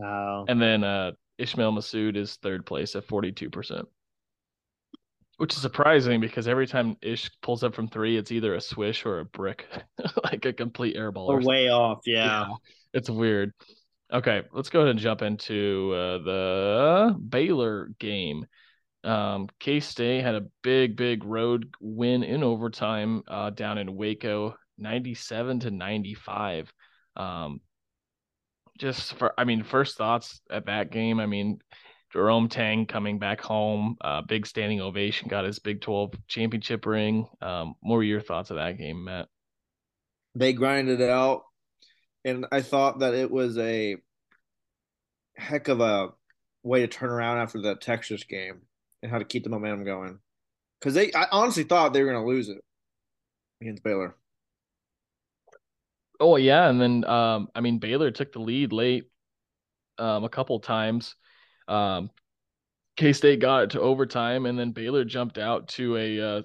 Oh. 0.04 0.46
And 0.48 0.62
then 0.62 0.84
uh, 0.84 1.12
Ishmael 1.38 1.74
Massoud 1.74 2.16
is 2.16 2.36
third 2.38 2.66
place 2.66 2.96
at 2.96 3.08
42%. 3.08 3.84
Which 5.38 5.54
is 5.54 5.62
surprising 5.62 6.22
because 6.22 6.48
every 6.48 6.68
time 6.68 6.98
Ish 7.02 7.32
pulls 7.42 7.64
up 7.64 7.74
from 7.74 7.88
three, 7.88 8.16
it's 8.16 8.32
either 8.32 8.54
a 8.54 8.62
swish 8.62 9.06
or 9.06 9.20
a 9.20 9.26
brick, 9.26 9.66
like 10.24 10.46
a 10.46 10.54
complete 10.54 10.96
airball. 10.96 11.28
Or, 11.28 11.40
or 11.40 11.42
way 11.42 11.70
off, 11.70 12.02
yeah. 12.06 12.48
yeah. 12.48 12.56
It's 12.94 13.10
weird. 13.10 13.52
Okay, 14.14 14.44
let's 14.52 14.70
go 14.70 14.82
ahead 14.82 14.92
and 14.92 15.00
jump 15.00 15.24
into 15.24 15.94
uh, 15.96 16.18
the 16.20 17.16
Baylor 17.28 17.90
game. 17.98 18.46
Um, 19.04 19.48
K 19.60 19.80
State 19.80 20.22
had 20.22 20.36
a 20.36 20.46
big, 20.62 20.96
big 20.96 21.24
road 21.24 21.74
win 21.80 22.22
in 22.22 22.44
overtime 22.44 23.24
uh, 23.28 23.50
down 23.50 23.80
in 23.80 23.96
Waco. 23.96 24.56
97 24.82 25.62
to 25.62 25.72
95. 25.72 26.74
Um, 27.16 27.62
just 28.78 29.14
for, 29.14 29.34
I 29.38 29.44
mean, 29.44 29.64
first 29.64 29.98
thoughts 29.98 30.42
at 30.50 30.66
that 30.66 30.92
game. 30.92 31.20
I 31.20 31.28
mean, 31.28 31.60
Jerome 32.12 32.50
Tang 32.50 32.86
coming 32.86 33.20
back 33.20 33.40
home, 33.40 33.96
uh, 34.02 34.22
big 34.22 34.46
standing 34.46 34.82
ovation, 34.82 35.30
got 35.30 35.46
his 35.46 35.60
Big 35.60 35.82
12 35.82 36.14
championship 36.28 36.86
ring. 36.86 37.28
Um, 37.42 37.76
what 37.82 37.96
were 37.96 38.04
your 38.04 38.22
thoughts 38.22 38.50
of 38.50 38.58
that 38.58 38.78
game, 38.78 39.06
Matt? 39.06 39.28
They 40.36 40.54
grinded 40.54 41.00
it 41.00 41.10
out, 41.10 41.44
and 42.26 42.46
I 42.52 42.62
thought 42.62 43.00
that 43.00 43.14
it 43.14 43.30
was 43.30 43.58
a 43.58 43.98
heck 45.38 45.68
of 45.68 45.80
a 45.80 46.10
way 46.64 46.82
to 46.82 46.88
turn 46.88 47.10
around 47.10 47.40
after 47.40 47.62
the 47.62 47.76
Texas 47.76 48.24
game 48.24 48.62
and 49.02 49.12
how 49.12 49.20
to 49.20 49.26
keep 49.26 49.44
the 49.44 49.50
momentum 49.50 49.84
going. 49.84 50.20
Because 50.80 50.94
they, 50.94 51.14
I 51.14 51.28
honestly 51.32 51.64
thought 51.64 51.94
they 51.94 52.04
were 52.04 52.12
going 52.12 52.24
to 52.24 52.30
lose 52.30 52.50
it 52.50 52.58
against 53.62 53.84
Baylor. 53.84 54.16
Oh 56.22 56.36
yeah, 56.36 56.70
and 56.70 56.80
then 56.80 57.04
um, 57.06 57.48
I 57.56 57.62
mean 57.62 57.80
Baylor 57.80 58.12
took 58.12 58.32
the 58.32 58.40
lead 58.40 58.72
late 58.72 59.06
um, 59.98 60.24
a 60.24 60.30
couple 60.30 60.60
times. 60.60 61.16
Um, 61.68 62.12
K 62.96 63.12
State 63.12 63.40
got 63.40 63.64
it 63.64 63.70
to 63.72 63.82
overtime, 63.82 64.46
and 64.46 64.58
then 64.58 64.72
Baylor 64.72 65.04
jumped 65.04 65.40
out 65.40 65.70
to 65.70 65.98
a 65.98 66.22
uh, 66.22 66.42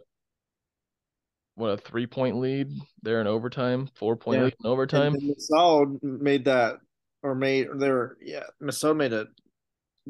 what 1.56 1.68
a 1.68 1.76
three 1.76 2.06
point 2.06 2.38
lead 2.38 2.70
there 3.02 3.20
in 3.20 3.26
overtime, 3.26 3.90
four 3.96 4.16
point 4.16 4.38
yeah. 4.38 4.44
lead 4.44 4.54
in 4.64 4.66
overtime. 4.66 5.14
And, 5.14 5.34
and 5.50 6.22
made 6.22 6.46
that, 6.46 6.76
or 7.22 7.34
made 7.34 7.68
there, 7.76 8.16
yeah, 8.22 8.44
Massoud 8.62 8.96
made 8.96 9.12
a 9.12 9.26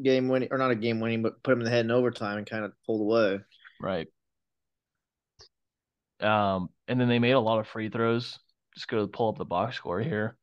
game 0.01 0.29
winning, 0.29 0.47
or 0.49 0.57
not 0.57 0.71
a 0.71 0.75
game 0.75 1.01
winning, 1.01 1.21
but 1.21 1.43
put 1.43 1.51
him 1.51 1.59
in 1.59 1.65
the 1.65 1.71
head 1.71 1.83
in 1.83 1.91
overtime 1.91 2.37
and 2.37 2.49
kind 2.49 2.63
of 2.63 2.71
pulled 2.85 3.01
away. 3.01 3.41
Right. 3.81 4.07
Um, 6.21 6.69
and 6.87 7.01
then 7.01 7.09
they 7.09 7.19
made 7.19 7.31
a 7.31 7.39
lot 7.39 7.59
of 7.59 7.67
free 7.67 7.89
throws 7.89 8.39
just 8.77 8.87
go 8.87 9.01
to 9.01 9.07
pull 9.07 9.29
up 9.29 9.37
the 9.37 9.45
box 9.45 9.75
score 9.75 9.99
here. 9.99 10.37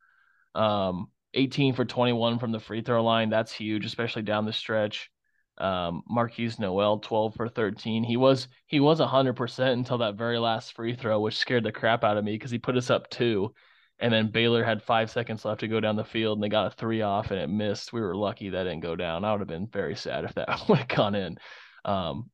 Um, 0.54 1.06
18 1.34 1.74
for 1.74 1.84
21 1.84 2.38
from 2.38 2.52
the 2.52 2.58
free 2.58 2.82
throw 2.82 3.02
line. 3.04 3.30
That's 3.30 3.52
huge, 3.52 3.84
especially 3.86 4.22
down 4.22 4.44
the 4.44 4.52
stretch. 4.52 5.10
Um, 5.56 6.02
Markquis 6.10 6.58
Nowell, 6.58 6.98
12 6.98 7.34
for 7.36 7.48
13. 7.48 8.02
He 8.02 8.16
was 8.16 8.48
he 8.66 8.80
was 8.80 8.98
100% 8.98 9.72
until 9.72 9.98
that 9.98 10.16
very 10.16 10.38
last 10.38 10.74
free 10.74 10.94
throw, 10.94 11.20
which 11.20 11.36
scared 11.38 11.62
the 11.62 11.70
crap 11.70 12.02
out 12.02 12.16
of 12.16 12.24
me 12.24 12.32
because 12.32 12.50
he 12.50 12.58
put 12.58 12.76
us 12.76 12.90
up 12.90 13.08
two. 13.08 13.54
And 14.00 14.12
then 14.12 14.32
Baylor 14.32 14.64
had 14.64 14.82
five 14.82 15.12
seconds 15.12 15.44
left 15.44 15.60
to 15.60 15.68
go 15.68 15.78
down 15.78 15.94
the 15.94 16.04
field, 16.04 16.38
and 16.38 16.42
they 16.42 16.48
got 16.48 16.66
a 16.66 16.76
three 16.76 17.02
off, 17.02 17.30
and 17.30 17.38
it 17.38 17.48
missed. 17.48 17.92
We 17.92 18.00
were 18.00 18.16
lucky 18.16 18.50
that 18.50 18.64
didn't 18.64 18.80
go 18.80 18.96
down. 18.96 19.24
I 19.24 19.30
would 19.30 19.40
have 19.40 19.48
been 19.48 19.68
very 19.68 19.94
sad 19.94 20.24
if 20.24 20.34
that 20.34 20.48
would 20.68 20.78
have 20.78 20.88
gone 20.88 21.14
in. 21.14 21.38
Um, 21.84 22.30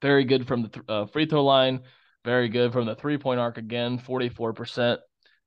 very 0.00 0.24
good 0.24 0.46
from 0.46 0.62
the 0.62 0.68
th- 0.68 0.86
uh, 0.88 1.06
free 1.06 1.26
throw 1.26 1.44
line. 1.44 1.82
Very 2.24 2.48
good 2.48 2.72
from 2.72 2.86
the 2.86 2.94
three 2.94 3.18
point 3.18 3.40
arc 3.40 3.58
again, 3.58 3.98
44% 3.98 4.98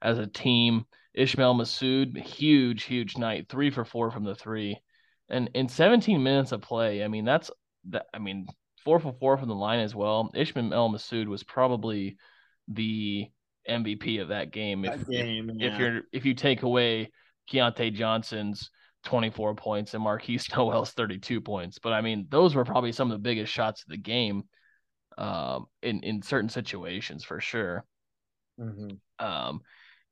as 0.01 0.17
a 0.17 0.27
team. 0.27 0.85
Ishmael 1.13 1.55
Massoud, 1.55 2.17
huge, 2.17 2.83
huge 2.83 3.17
night, 3.17 3.47
three 3.47 3.69
for 3.69 3.85
four 3.85 4.11
from 4.11 4.25
the 4.25 4.35
three. 4.35 4.77
And 5.29 5.49
in 5.53 5.69
17 5.69 6.21
minutes 6.21 6.51
of 6.51 6.61
play, 6.61 7.03
I 7.03 7.07
mean, 7.07 7.23
that's 7.23 7.49
that, 7.89 8.07
I 8.13 8.19
mean, 8.19 8.47
four 8.83 8.99
for 8.99 9.13
four 9.13 9.37
from 9.37 9.47
the 9.47 9.55
line 9.55 9.79
as 9.79 9.95
well. 9.95 10.29
Ishmael 10.35 10.89
Massoud 10.89 11.27
was 11.27 11.43
probably 11.43 12.17
the 12.67 13.29
MVP 13.69 14.21
of 14.21 14.29
that 14.29 14.51
game. 14.51 14.85
If, 14.85 14.99
that 14.99 15.09
game, 15.09 15.49
if, 15.49 15.55
yeah. 15.57 15.73
if 15.73 15.79
you're 15.79 16.01
if 16.11 16.25
you 16.25 16.33
take 16.33 16.63
away 16.63 17.11
Keyontae 17.51 17.93
Johnson's 17.93 18.69
24 19.05 19.55
points 19.55 19.93
and 19.93 20.03
Markquis 20.03 20.43
Nowell's 20.55 20.91
32 20.91 21.41
points. 21.41 21.79
But 21.79 21.93
I 21.93 22.01
mean, 22.01 22.27
those 22.29 22.55
were 22.55 22.65
probably 22.65 22.91
some 22.91 23.09
of 23.09 23.17
the 23.17 23.23
biggest 23.23 23.51
shots 23.51 23.83
of 23.83 23.89
the 23.89 23.97
game 23.97 24.43
um, 25.17 25.67
in 25.81 26.01
in 26.01 26.21
certain 26.21 26.49
situations 26.49 27.23
for 27.23 27.39
sure. 27.39 27.85
Mm-hmm. 28.59 29.25
Um, 29.25 29.61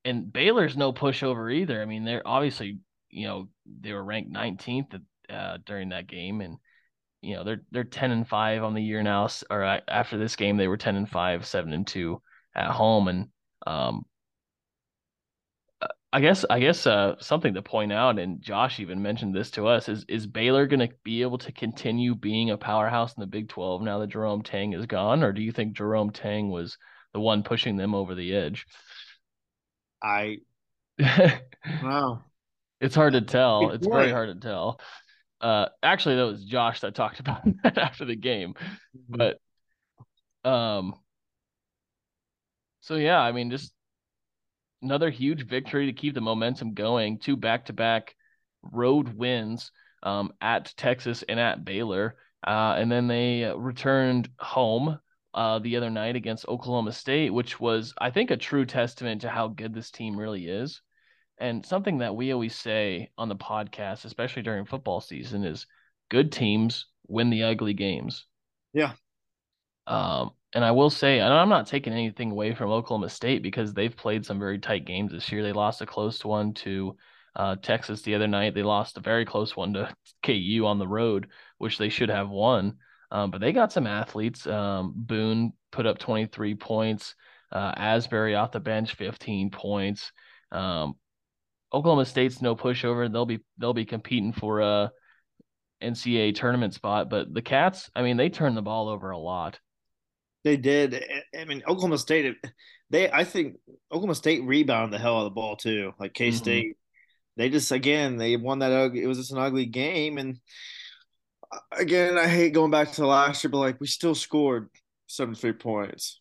and 0.06 0.32
Baylor's 0.32 0.76
no 0.76 0.94
pushover 0.94 1.54
either. 1.54 1.82
I 1.82 1.86
mean, 1.86 2.04
they're 2.04 2.26
obviously 2.26 2.80
you 3.10 3.28
know 3.28 3.50
they 3.66 3.94
were 3.94 4.04
ranked 4.04 4.34
19th 4.34 5.00
uh, 5.30 5.58
during 5.66 5.90
that 5.90 6.08
game, 6.08 6.42
and 6.42 6.58
you 7.22 7.36
know 7.36 7.44
they're 7.44 7.62
they're 7.72 7.84
10 7.84 8.12
and 8.12 8.28
five 8.28 8.64
on 8.64 8.74
the 8.74 8.84
year 8.84 9.04
now. 9.04 9.28
Or 9.50 9.64
after 9.88 10.18
this 10.18 10.36
game, 10.36 10.58
they 10.58 10.68
were 10.68 10.78
10 10.78 10.96
and 10.96 11.10
five, 11.10 11.46
seven 11.46 11.74
and 11.74 11.88
two 11.88 12.22
at 12.56 12.72
home, 12.72 13.08
and 13.08 13.28
um, 13.66 14.06
I 16.13 16.22
guess 16.22 16.46
I 16.48 16.60
guess 16.60 16.86
uh, 16.86 17.15
something 17.20 17.55
to 17.55 17.63
point 17.63 17.91
out, 17.91 18.20
and 18.20 18.39
Josh 18.39 18.79
even 18.79 19.01
mentioned 19.01 19.34
this 19.34 19.50
to 19.51 19.67
us, 19.67 19.89
is 19.89 20.05
is 20.08 20.27
Baylor 20.27 20.67
going 20.67 20.88
to 20.88 20.93
be 21.03 21.24
able 21.24 21.39
to 21.39 21.51
continue 21.51 22.13
being 22.13 22.51
a 22.51 22.58
powerhouse 22.58 23.15
in 23.15 23.22
the 23.22 23.25
Big 23.25 23.50
12 23.50 23.82
now 23.82 23.98
that 23.98 24.12
Jerome 24.12 24.43
Tang 24.43 24.74
is 24.74 24.86
gone, 24.86 25.24
or 25.24 25.34
do 25.34 25.41
you 25.41 25.51
think 25.51 25.74
Jerome 25.74 26.12
Tang 26.12 26.51
was 26.51 26.77
the 27.13 27.20
one 27.20 27.41
pushing 27.41 27.77
them 27.77 27.96
over 27.96 28.13
the 28.13 28.36
edge? 28.36 28.67
I 30.03 30.38
wow, 31.00 32.24
it's 32.79 32.96
hard 32.96 33.13
to 33.13 33.22
tell. 33.22 33.72
It's 33.72 33.88
very 33.88 34.12
hard 34.12 34.29
to 34.29 34.48
tell. 34.48 34.79
Uh, 35.41 35.70
actually, 35.82 36.17
that 36.17 36.27
was 36.27 36.46
Josh 36.46 36.82
that 36.82 36.93
talked 36.93 37.22
about 37.22 37.41
that 37.63 37.79
after 37.79 38.05
the 38.05 38.15
game, 38.15 38.53
mm-hmm. 38.53 39.15
but 40.43 40.48
um, 40.48 40.93
so 42.82 42.98
yeah, 42.98 43.20
I 43.20 43.32
mean, 43.32 43.50
just 43.50 43.74
another 44.84 45.10
huge 45.10 45.48
victory 45.48 45.88
to 45.88 45.94
keep 45.94 46.13
the 46.13 46.22
momentum 46.22 46.74
going. 46.74 47.18
Two 47.18 47.36
back 47.36 47.66
to 47.66 47.74
back 47.74 48.16
road 48.62 49.13
wins 49.13 49.72
um, 50.04 50.32
at 50.42 50.74
Texas 50.78 51.24
and 51.28 51.40
at 51.40 51.66
Baylor. 51.66 52.16
Uh, 52.46 52.75
and 52.78 52.92
then 52.92 53.08
they 53.08 53.52
returned 53.56 54.30
home 54.38 55.00
uh, 55.34 55.60
the 55.60 55.78
other 55.78 55.90
night 55.90 56.16
against 56.16 56.48
Oklahoma 56.48 56.92
State, 56.92 57.32
which 57.32 57.60
was, 57.60 57.94
I 58.00 58.12
think, 58.12 58.30
a 58.30 58.38
true 58.38 58.66
testament 58.66 59.22
to 59.22 59.30
how 59.30 59.48
good 59.48 59.74
this 59.74 59.92
team 59.92 60.18
really 60.18 60.48
is. 60.48 60.82
And 61.40 61.66
something 61.66 62.00
that 62.00 62.16
we 62.16 62.32
always 62.32 62.56
say 62.56 63.10
on 63.18 63.30
the 63.30 63.36
podcast, 63.36 64.06
especially 64.06 64.44
during 64.44 64.66
football 64.66 65.02
season, 65.02 65.44
is 65.44 65.66
good 66.10 66.32
teams 66.32 66.88
win 67.08 67.30
the 67.30 67.44
ugly 67.44 67.74
games. 67.74 68.25
Yeah. 68.74 68.94
Um, 69.88 70.32
and 70.54 70.64
I 70.64 70.72
will 70.72 70.90
say, 70.90 71.20
and 71.20 71.34
I'm 71.34 71.50
not 71.50 71.68
taking 71.68 71.94
anything 71.94 72.32
away 72.32 72.54
from 72.54 72.70
Oklahoma 72.70 73.10
State 73.10 73.42
because 73.42 73.74
they've 73.74 73.96
played 73.96 74.26
some 74.26 74.40
very 74.40 74.60
tight 74.60 74.86
games 74.86 75.12
this 75.12 75.32
year. 75.32 75.42
They 75.42 75.54
lost 75.54 75.82
a 75.82 75.86
close 75.86 76.24
one 76.24 76.54
to 76.56 76.96
uh, 77.36 77.56
Texas 77.62 78.04
the 78.04 78.16
other 78.16 78.28
night. 78.28 78.54
They 78.54 78.64
lost 78.64 78.98
a 78.98 79.02
very 79.02 79.26
close 79.26 79.56
one 79.56 79.74
to 79.74 79.94
KU 80.24 80.64
on 80.66 80.78
the 80.78 80.88
road, 80.88 81.28
which 81.58 81.78
they 81.78 81.90
should 81.90 82.10
have 82.10 82.30
won. 82.30 82.78
Um, 83.12 83.32
but 83.32 83.42
they 83.42 83.52
got 83.52 83.72
some 83.72 83.88
athletes. 83.88 84.46
Um, 84.46 84.94
Boone 84.96 85.54
put 85.72 85.86
up 85.86 85.98
23 85.98 86.56
points. 86.56 87.16
Uh, 87.52 87.74
Asberry 87.76 88.38
off 88.38 88.52
the 88.52 88.60
bench, 88.60 88.96
15 88.96 89.52
points. 89.52 90.12
Um, 90.52 90.96
Oklahoma 91.72 92.06
State's 92.06 92.42
no 92.42 92.56
pushover. 92.56 93.12
They'll 93.12 93.26
be 93.26 93.40
they'll 93.58 93.74
be 93.74 93.86
competing 93.86 94.34
for 94.34 94.62
a 94.62 94.92
NCAA 95.82 96.36
tournament 96.36 96.74
spot. 96.74 97.10
But 97.10 97.34
the 97.34 97.42
Cats, 97.42 97.90
I 97.96 98.04
mean, 98.04 98.18
they 98.18 98.30
turn 98.30 98.56
the 98.56 98.62
ball 98.62 98.90
over 98.90 99.10
a 99.12 99.18
lot. 99.18 99.60
They 100.44 100.58
did. 100.58 101.04
I 101.38 101.46
mean, 101.46 101.64
Oklahoma 101.68 101.98
State. 101.98 102.36
They, 102.90 103.10
I 103.10 103.24
think, 103.24 103.58
Oklahoma 103.92 104.16
State 104.16 104.44
rebounded 104.44 104.94
the 104.94 105.02
hell 105.02 105.18
out 105.18 105.20
of 105.20 105.26
the 105.26 105.30
ball 105.32 105.56
too. 105.56 105.94
Like 106.00 106.14
K 106.14 106.32
State, 106.32 106.72
mm-hmm. 106.72 107.42
they 107.42 107.50
just 107.50 107.72
again 107.72 108.18
they 108.18 108.36
won 108.36 108.60
that. 108.60 108.94
It 108.94 109.08
was 109.08 109.18
just 109.18 109.32
an 109.32 109.38
ugly 109.38 109.66
game, 109.66 110.18
and 110.18 110.40
uh, 111.52 111.60
again, 111.72 112.18
I 112.18 112.28
hate 112.28 112.54
going 112.54 112.72
back 112.72 112.92
to 112.94 113.08
last 113.08 113.44
year, 113.44 113.52
but 113.52 113.60
like 113.60 113.80
we 113.80 113.88
still 113.88 114.16
scored 114.16 114.70
seventy 115.08 115.40
three 115.40 115.54
points 115.54 116.20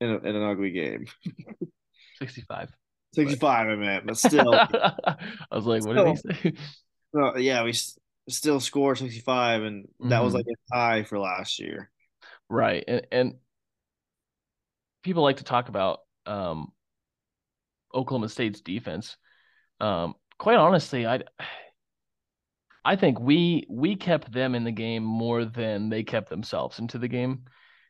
in, 0.00 0.10
a, 0.10 0.16
in 0.16 0.36
an 0.36 0.42
ugly 0.42 0.70
game. 0.70 1.06
Sixty 2.18 2.42
five. 2.42 2.70
65, 3.14 3.68
I 3.68 3.76
mean, 3.76 4.00
but 4.04 4.18
still. 4.18 4.52
I 4.54 5.16
was 5.50 5.64
like, 5.64 5.80
still, 5.80 5.94
what 5.94 6.16
did 6.22 6.34
he 6.42 6.50
say? 6.50 6.56
Well, 7.14 7.38
yeah, 7.38 7.64
we 7.64 7.72
still 8.28 8.60
scored 8.60 8.98
65, 8.98 9.62
and 9.62 9.88
that 10.00 10.04
mm-hmm. 10.04 10.24
was 10.24 10.34
like 10.34 10.44
a 10.44 10.74
tie 10.74 11.02
for 11.04 11.18
last 11.18 11.58
year. 11.58 11.90
Right. 12.48 12.84
And 12.86 13.06
and 13.12 13.34
people 15.02 15.22
like 15.22 15.38
to 15.38 15.44
talk 15.44 15.68
about 15.68 16.00
um, 16.26 16.72
Oklahoma 17.94 18.28
State's 18.28 18.60
defense. 18.60 19.16
Um, 19.80 20.14
quite 20.38 20.56
honestly, 20.56 21.06
I 21.06 21.22
I 22.84 22.96
think 22.96 23.18
we 23.20 23.66
we 23.68 23.96
kept 23.96 24.32
them 24.32 24.54
in 24.54 24.64
the 24.64 24.72
game 24.72 25.02
more 25.02 25.44
than 25.44 25.88
they 25.88 26.02
kept 26.02 26.28
themselves 26.28 26.78
into 26.78 26.98
the 26.98 27.08
game. 27.08 27.44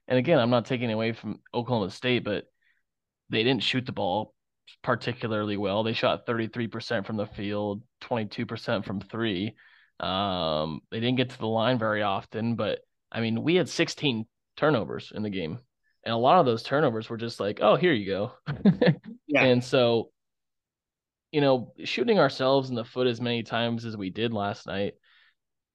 And 0.08 0.18
again, 0.18 0.38
I'm 0.38 0.50
not 0.50 0.66
taking 0.66 0.90
away 0.90 1.12
from 1.12 1.40
Oklahoma 1.52 1.90
State, 1.90 2.24
but 2.24 2.44
they 3.28 3.42
didn't 3.42 3.62
shoot 3.62 3.86
the 3.86 3.92
ball 3.92 4.34
particularly 4.82 5.56
well. 5.56 5.82
They 5.82 5.92
shot 5.92 6.26
33% 6.26 7.06
from 7.06 7.16
the 7.16 7.26
field, 7.26 7.82
22% 8.02 8.84
from 8.84 9.00
three. 9.00 9.54
Um, 10.00 10.80
they 10.90 11.00
didn't 11.00 11.16
get 11.16 11.30
to 11.30 11.38
the 11.38 11.46
line 11.46 11.78
very 11.78 12.02
often, 12.02 12.56
but 12.56 12.80
I 13.10 13.20
mean, 13.20 13.42
we 13.42 13.54
had 13.54 13.68
16 13.68 14.26
turnovers 14.56 15.12
in 15.14 15.22
the 15.22 15.30
game. 15.30 15.58
And 16.04 16.14
a 16.14 16.18
lot 16.18 16.38
of 16.38 16.46
those 16.46 16.62
turnovers 16.62 17.10
were 17.10 17.16
just 17.16 17.40
like, 17.40 17.58
oh, 17.60 17.76
here 17.76 17.92
you 17.92 18.06
go. 18.06 18.32
yeah. 19.26 19.44
And 19.44 19.62
so, 19.62 20.10
you 21.32 21.40
know, 21.40 21.72
shooting 21.84 22.18
ourselves 22.18 22.68
in 22.70 22.76
the 22.76 22.84
foot 22.84 23.08
as 23.08 23.20
many 23.20 23.42
times 23.42 23.84
as 23.84 23.96
we 23.96 24.10
did 24.10 24.32
last 24.32 24.66
night, 24.66 24.94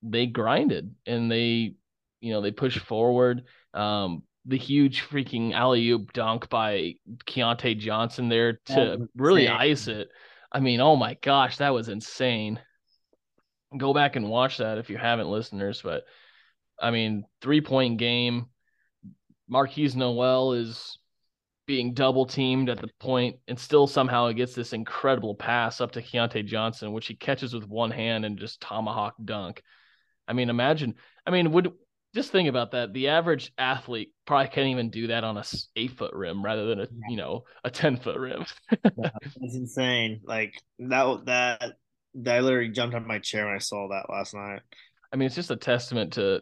they 0.01 0.25
grinded 0.25 0.95
and 1.05 1.29
they, 1.29 1.75
you 2.21 2.33
know, 2.33 2.41
they 2.41 2.51
pushed 2.51 2.79
forward. 2.79 3.43
Um, 3.73 4.23
the 4.45 4.57
huge 4.57 5.03
freaking 5.03 5.53
alley 5.53 5.87
oop 5.89 6.13
dunk 6.13 6.49
by 6.49 6.95
Keyontae 7.25 7.77
Johnson 7.77 8.29
there 8.29 8.59
to 8.65 9.07
really 9.15 9.47
ice 9.47 9.87
it. 9.87 10.09
I 10.51 10.59
mean, 10.59 10.81
oh 10.81 10.95
my 10.95 11.15
gosh, 11.21 11.57
that 11.57 11.73
was 11.73 11.89
insane. 11.89 12.59
Go 13.77 13.93
back 13.93 14.15
and 14.15 14.29
watch 14.29 14.57
that 14.57 14.77
if 14.77 14.89
you 14.89 14.97
haven't, 14.97 15.29
listeners. 15.29 15.81
But 15.83 16.03
I 16.79 16.91
mean, 16.91 17.25
three 17.41 17.61
point 17.61 17.97
game. 17.97 18.47
Markquis 19.51 19.95
Nowell 19.95 20.53
is 20.53 20.97
being 21.67 21.93
double 21.93 22.25
teamed 22.25 22.69
at 22.69 22.79
the 22.79 22.89
point 22.99 23.37
and 23.47 23.59
still 23.59 23.87
somehow 23.87 24.27
he 24.27 24.33
gets 24.33 24.55
this 24.55 24.73
incredible 24.73 25.35
pass 25.35 25.79
up 25.79 25.91
to 25.91 26.01
Keyontae 26.01 26.45
Johnson, 26.45 26.91
which 26.91 27.07
he 27.07 27.15
catches 27.15 27.53
with 27.53 27.67
one 27.67 27.91
hand 27.91 28.25
and 28.25 28.37
just 28.37 28.61
tomahawk 28.61 29.15
dunk. 29.23 29.61
I 30.27 30.33
mean, 30.33 30.49
imagine. 30.49 30.95
I 31.25 31.31
mean, 31.31 31.51
would 31.51 31.71
just 32.13 32.31
think 32.31 32.49
about 32.49 32.71
that. 32.71 32.93
The 32.93 33.09
average 33.09 33.51
athlete 33.57 34.11
probably 34.25 34.49
can't 34.49 34.67
even 34.67 34.89
do 34.89 35.07
that 35.07 35.23
on 35.23 35.37
a 35.37 35.43
eight 35.75 35.91
foot 35.91 36.13
rim 36.13 36.43
rather 36.43 36.65
than 36.65 36.81
a 36.81 36.87
you 37.09 37.17
know 37.17 37.43
a 37.63 37.69
ten 37.69 37.97
foot 37.97 38.17
rim. 38.17 38.45
That's 38.83 39.37
insane. 39.53 40.21
Like 40.23 40.53
that 40.79 41.25
that 41.25 41.73
that 42.15 42.35
I 42.35 42.39
literally 42.41 42.69
jumped 42.69 42.95
on 42.95 43.07
my 43.07 43.19
chair 43.19 43.45
when 43.45 43.55
I 43.55 43.59
saw 43.59 43.89
that 43.89 44.09
last 44.09 44.33
night. 44.33 44.61
I 45.13 45.15
mean, 45.15 45.27
it's 45.27 45.35
just 45.35 45.51
a 45.51 45.55
testament 45.55 46.13
to 46.13 46.41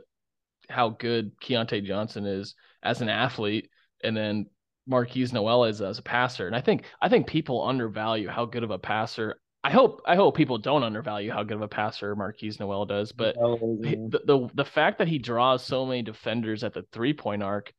how 0.69 0.89
good 0.89 1.31
Keyontae 1.39 1.83
Johnson 1.83 2.25
is 2.25 2.55
as 2.83 3.01
an 3.01 3.09
athlete, 3.09 3.69
and 4.03 4.15
then 4.15 4.45
Markquis 4.89 5.31
Nowell 5.33 5.65
is 5.65 5.81
as 5.81 5.99
a 5.99 6.03
passer. 6.03 6.47
And 6.47 6.55
I 6.55 6.61
think 6.61 6.85
I 7.01 7.09
think 7.09 7.27
people 7.27 7.63
undervalue 7.63 8.27
how 8.27 8.45
good 8.45 8.63
of 8.63 8.71
a 8.71 8.79
passer. 8.79 9.39
I 9.63 9.71
hope 9.71 10.01
I 10.05 10.15
hope 10.15 10.35
people 10.37 10.57
don't 10.57 10.83
undervalue 10.83 11.31
how 11.31 11.43
good 11.43 11.57
of 11.57 11.61
a 11.61 11.67
passer 11.67 12.15
Markquis 12.15 12.59
Nowell 12.59 12.85
does, 12.85 13.11
but 13.11 13.35
the, 14.09 14.21
the 14.25 14.49
the 14.53 14.65
fact 14.65 14.99
that 14.99 15.07
he 15.07 15.19
draws 15.19 15.63
so 15.63 15.85
many 15.85 16.01
defenders 16.01 16.63
at 16.63 16.73
the 16.73 16.85
three 16.91 17.13
point 17.13 17.43
arc, 17.43 17.73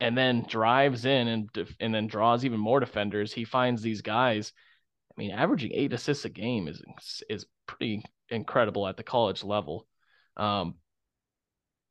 and 0.00 0.16
then 0.18 0.44
drives 0.48 1.04
in 1.04 1.28
and 1.28 1.48
and 1.80 1.94
then 1.94 2.06
draws 2.06 2.44
even 2.44 2.60
more 2.60 2.80
defenders, 2.80 3.32
he 3.32 3.44
finds 3.44 3.82
these 3.82 4.02
guys. 4.02 4.52
I 5.16 5.20
mean, 5.20 5.30
averaging 5.30 5.72
eight 5.72 5.92
assists 5.92 6.24
a 6.24 6.28
game 6.28 6.68
is 6.68 6.82
is 7.30 7.46
pretty 7.66 8.02
incredible 8.28 8.86
at 8.86 8.96
the 8.96 9.02
college 9.02 9.42
level. 9.44 9.86
Um, 10.36 10.74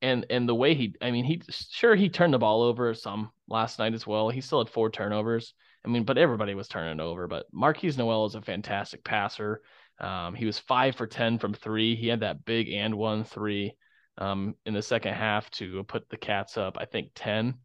and 0.05 0.25
and 0.29 0.47
the 0.47 0.55
way 0.55 0.75
he 0.75 0.95
I 1.01 1.09
mean 1.09 1.25
he 1.25 1.41
sure 1.49 1.95
he 1.95 2.09
turned 2.09 2.33
the 2.33 2.37
ball 2.37 2.61
over 2.61 2.93
some 2.93 3.31
last 3.49 3.79
night 3.79 3.95
as 3.95 4.05
well. 4.05 4.29
He 4.29 4.39
still 4.39 4.59
had 4.59 4.69
four 4.69 4.91
turnovers. 4.91 5.53
I 5.83 5.89
mean, 5.89 6.03
but 6.03 6.17
everybody 6.17 6.53
was 6.53 6.67
turning 6.67 6.99
over. 6.99 7.27
But 7.27 7.45
Markquis 7.53 7.97
Nowell 7.97 8.25
is 8.25 8.35
a 8.35 8.41
fantastic 8.41 9.03
passer. 9.03 9.61
Um, 9.99 10.35
he 10.35 10.45
was 10.45 10.59
five 10.59 10.95
for 10.95 11.07
ten 11.07 11.39
from 11.39 11.53
three. 11.53 11.95
He 11.95 12.07
had 12.07 12.19
that 12.19 12.45
big 12.45 12.69
and 12.69 12.95
one 12.95 13.23
three 13.23 13.75
um, 14.19 14.55
in 14.65 14.75
the 14.75 14.81
second 14.81 15.15
half 15.15 15.49
to 15.51 15.83
put 15.83 16.07
the 16.09 16.17
Cats 16.17 16.57
up. 16.57 16.77
I 16.79 16.85
think 16.85 17.09
ten. 17.15 17.55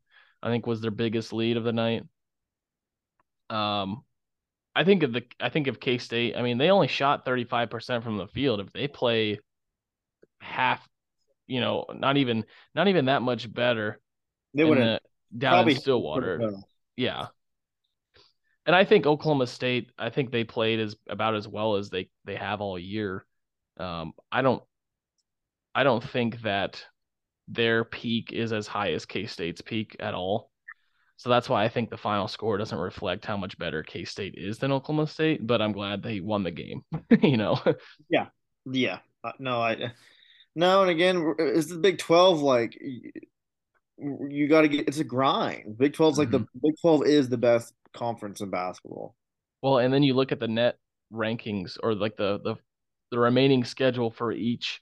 I 0.42 0.48
think 0.48 0.66
was 0.66 0.80
their 0.80 0.90
biggest 0.90 1.34
lead 1.34 1.58
of 1.58 1.64
the 1.64 1.72
night. 1.72 2.04
Um, 3.50 4.02
I 4.74 4.84
think 4.84 5.02
of 5.02 5.12
the 5.12 5.24
I 5.38 5.50
think 5.50 5.66
of 5.66 5.78
K 5.78 5.98
State. 5.98 6.36
I 6.36 6.42
mean, 6.42 6.56
they 6.56 6.70
only 6.70 6.88
shot 6.88 7.26
thirty 7.26 7.44
five 7.44 7.68
percent 7.68 8.02
from 8.02 8.16
the 8.16 8.28
field. 8.28 8.60
If 8.60 8.72
they 8.72 8.88
play 8.88 9.40
half 10.40 10.88
you 11.50 11.60
know, 11.60 11.84
not 11.92 12.16
even 12.16 12.44
not 12.74 12.88
even 12.88 13.06
that 13.06 13.22
much 13.22 13.52
better. 13.52 14.00
They 14.54 14.64
would 14.64 14.78
have 14.78 15.00
down 15.36 15.68
in 15.68 15.76
Stillwater. 15.76 16.52
Yeah. 16.96 17.26
And 18.66 18.76
I 18.76 18.84
think 18.84 19.06
Oklahoma 19.06 19.48
State, 19.48 19.90
I 19.98 20.10
think 20.10 20.30
they 20.30 20.44
played 20.44 20.78
as 20.78 20.94
about 21.08 21.34
as 21.34 21.48
well 21.48 21.74
as 21.74 21.90
they 21.90 22.08
they 22.24 22.36
have 22.36 22.60
all 22.60 22.78
year. 22.78 23.26
Um, 23.78 24.12
I 24.30 24.42
don't 24.42 24.62
I 25.74 25.82
don't 25.82 26.04
think 26.04 26.42
that 26.42 26.84
their 27.48 27.84
peak 27.84 28.32
is 28.32 28.52
as 28.52 28.68
high 28.68 28.92
as 28.92 29.06
K 29.06 29.26
State's 29.26 29.60
peak 29.60 29.96
at 29.98 30.14
all. 30.14 30.50
So 31.16 31.30
that's 31.30 31.48
why 31.48 31.64
I 31.64 31.68
think 31.68 31.90
the 31.90 31.96
final 31.96 32.28
score 32.28 32.58
doesn't 32.58 32.78
reflect 32.78 33.26
how 33.26 33.36
much 33.36 33.58
better 33.58 33.82
K 33.82 34.04
State 34.04 34.34
is 34.36 34.58
than 34.58 34.70
Oklahoma 34.70 35.08
State. 35.08 35.44
But 35.44 35.60
I'm 35.60 35.72
glad 35.72 36.02
they 36.02 36.20
won 36.20 36.44
the 36.44 36.52
game. 36.52 36.82
you 37.22 37.36
know. 37.36 37.60
Yeah. 38.08 38.26
Yeah. 38.66 39.00
Uh, 39.24 39.32
no, 39.40 39.60
I. 39.60 39.92
No, 40.54 40.82
and 40.82 40.90
again, 40.90 41.34
is 41.38 41.68
the 41.68 41.78
Big 41.78 41.98
Twelve 41.98 42.40
like? 42.40 42.78
You 43.98 44.48
got 44.48 44.62
to 44.62 44.68
get. 44.68 44.88
It's 44.88 44.98
a 44.98 45.04
grind. 45.04 45.78
Big 45.78 45.92
12's 45.92 46.18
like 46.18 46.28
mm-hmm. 46.28 46.44
the 46.52 46.60
Big 46.62 46.74
Twelve 46.80 47.06
is 47.06 47.28
the 47.28 47.38
best 47.38 47.72
conference 47.92 48.40
in 48.40 48.50
basketball. 48.50 49.14
Well, 49.62 49.78
and 49.78 49.92
then 49.92 50.02
you 50.02 50.14
look 50.14 50.32
at 50.32 50.40
the 50.40 50.48
net 50.48 50.78
rankings 51.12 51.76
or 51.82 51.94
like 51.94 52.16
the 52.16 52.40
the 52.42 52.56
the 53.10 53.18
remaining 53.18 53.64
schedule 53.64 54.10
for 54.10 54.32
each 54.32 54.80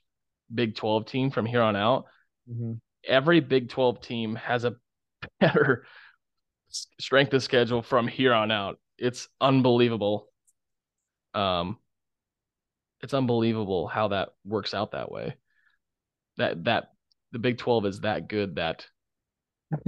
Big 0.54 0.76
12 0.76 1.07
team 1.07 1.31
from 1.31 1.46
here 1.46 1.62
on 1.62 1.76
out. 1.76 2.07
Mm-hmm. 2.50 2.74
Every 3.07 3.40
Big 3.40 3.68
12 3.68 4.00
team 4.00 4.35
has 4.37 4.64
a 4.64 4.76
better 5.40 5.87
strength 6.98 7.33
of 7.35 7.42
schedule 7.42 7.83
from 7.83 8.07
here 8.07 8.33
on 8.33 8.50
out. 8.50 8.78
It's 8.98 9.28
unbelievable. 9.40 10.28
Um 11.35 11.78
it's 13.00 13.14
unbelievable 13.14 13.87
how 13.87 14.09
that 14.09 14.31
works 14.44 14.74
out 14.74 14.92
that 14.92 15.11
way. 15.11 15.37
That 16.38 16.64
that 16.64 16.92
the 17.33 17.38
Big 17.38 17.59
12 17.59 17.87
is 17.87 18.01
that 18.01 18.29
good 18.29 18.57
that 18.57 18.87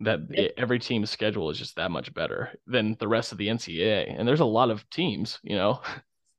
that 0.00 0.20
it, 0.30 0.54
every 0.56 0.78
team's 0.78 1.10
schedule 1.10 1.50
is 1.50 1.58
just 1.58 1.76
that 1.76 1.90
much 1.90 2.12
better 2.14 2.50
than 2.66 2.96
the 2.98 3.08
rest 3.08 3.32
of 3.32 3.38
the 3.38 3.48
NCAA. 3.48 4.14
And 4.18 4.26
there's 4.26 4.40
a 4.40 4.44
lot 4.44 4.70
of 4.70 4.88
teams, 4.90 5.38
you 5.42 5.56
know. 5.56 5.80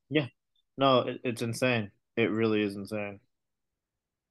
Yeah. 0.10 0.27
No, 0.77 0.99
it, 0.99 1.21
it's 1.23 1.41
insane. 1.41 1.91
It 2.17 2.32
really 2.32 2.62
is 2.62 2.75
insane. 2.75 3.19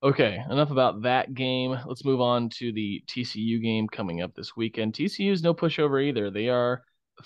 Okay, 0.03 0.43
enough 0.51 0.73
about 0.73 1.03
that 1.03 1.33
game. 1.33 1.79
Let's 1.87 2.05
move 2.05 2.21
on 2.21 2.49
to 2.59 2.73
the 2.73 3.03
TCU 3.09 3.63
game 3.63 3.87
coming 3.87 4.21
up 4.21 4.35
this 4.35 4.57
weekend. 4.57 4.95
TCU's 4.95 5.43
no 5.43 5.55
pushover 5.55 6.03
either. 6.03 6.31
They 6.31 6.49
are 6.49 6.83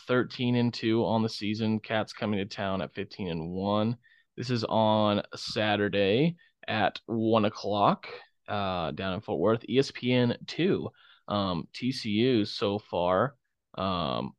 13 0.06 0.56
and 0.56 0.72
2 0.72 1.04
on 1.04 1.22
the 1.22 1.28
season. 1.28 1.80
Cats 1.80 2.12
coming 2.12 2.38
to 2.38 2.44
town 2.44 2.82
at 2.82 2.94
15 2.94 3.28
and 3.28 3.50
1. 3.50 3.96
This 4.36 4.50
is 4.50 4.64
on 4.64 5.22
Saturday 5.34 6.36
at 6.68 7.00
1 7.06 7.44
o'clock 7.44 8.08
uh, 8.48 8.90
down 8.92 9.14
in 9.14 9.20
Fort 9.20 9.40
Worth. 9.40 9.64
ESPN 9.68 10.36
2. 10.46 10.88
Um, 11.28 11.66
TCU 11.74 12.46
so 12.46 12.78
far, 12.78 13.34
um, 13.76 14.32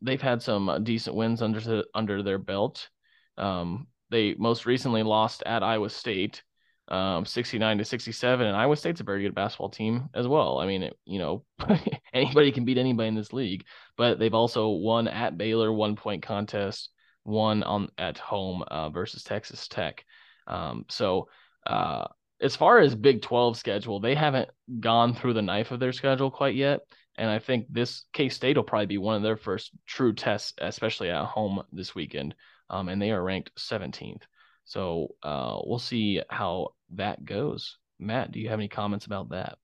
they've 0.00 0.22
had 0.22 0.42
some 0.42 0.82
decent 0.82 1.14
wins 1.16 1.42
under 1.42 1.60
the, 1.60 1.84
under 1.94 2.22
their 2.22 2.38
belt. 2.38 2.88
Um, 3.36 3.88
they 4.10 4.34
most 4.34 4.66
recently 4.66 5.02
lost 5.02 5.42
at 5.44 5.62
Iowa 5.62 5.90
State, 5.90 6.42
um, 6.88 7.24
69 7.24 7.78
to 7.78 7.84
67, 7.84 8.46
and 8.46 8.56
Iowa 8.56 8.76
State's 8.76 9.00
a 9.00 9.04
very 9.04 9.22
good 9.22 9.34
basketball 9.34 9.68
team 9.68 10.08
as 10.14 10.26
well. 10.26 10.58
I 10.58 10.66
mean, 10.66 10.82
it, 10.82 10.96
you 11.04 11.18
know, 11.18 11.44
anybody 12.14 12.50
can 12.50 12.64
beat 12.64 12.78
anybody 12.78 13.08
in 13.08 13.14
this 13.14 13.32
league, 13.32 13.64
but 13.96 14.18
they've 14.18 14.34
also 14.34 14.68
won 14.68 15.08
at 15.08 15.38
Baylor, 15.38 15.72
one 15.72 15.94
point 15.94 16.22
contest, 16.22 16.90
one 17.22 17.62
on 17.62 17.90
at 17.98 18.18
home 18.18 18.62
uh, 18.62 18.90
versus 18.90 19.22
Texas 19.22 19.68
Tech. 19.68 20.04
Um, 20.50 20.84
so 20.90 21.28
uh, 21.66 22.08
as 22.40 22.56
far 22.56 22.80
as 22.80 22.94
Big 22.94 23.22
12 23.22 23.56
schedule, 23.56 24.00
they 24.00 24.14
haven't 24.14 24.50
gone 24.80 25.14
through 25.14 25.34
the 25.34 25.42
knife 25.42 25.70
of 25.70 25.80
their 25.80 25.92
schedule 25.92 26.30
quite 26.30 26.54
yet. 26.54 26.80
And 27.16 27.30
I 27.30 27.38
think 27.38 27.66
this 27.70 28.04
K 28.12 28.28
State 28.28 28.56
will 28.56 28.64
probably 28.64 28.86
be 28.86 28.98
one 28.98 29.16
of 29.16 29.22
their 29.22 29.36
first 29.36 29.70
true 29.86 30.12
tests, 30.12 30.54
especially 30.58 31.10
at 31.10 31.24
home 31.24 31.62
this 31.72 31.94
weekend. 31.94 32.34
Um, 32.68 32.88
and 32.88 33.00
they 33.00 33.10
are 33.10 33.22
ranked 33.22 33.52
17th. 33.56 34.22
So 34.64 35.14
uh, 35.22 35.58
we'll 35.64 35.78
see 35.78 36.22
how 36.28 36.74
that 36.94 37.24
goes. 37.24 37.76
Matt, 37.98 38.32
do 38.32 38.40
you 38.40 38.48
have 38.48 38.58
any 38.58 38.68
comments 38.68 39.06
about 39.06 39.30
that? 39.30 39.58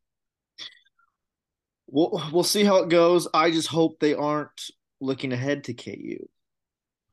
We'll, 1.87 2.21
we'll 2.33 2.45
see 2.45 2.65
how 2.65 2.79
it 2.79 2.89
goes. 2.89 3.29
I 3.33 3.51
just 3.51 3.69
hope 3.69 4.01
they 4.01 4.15
aren't 4.15 4.71
looking 5.01 5.33
ahead 5.33 5.65
to 5.65 5.75
KU. 5.75 6.27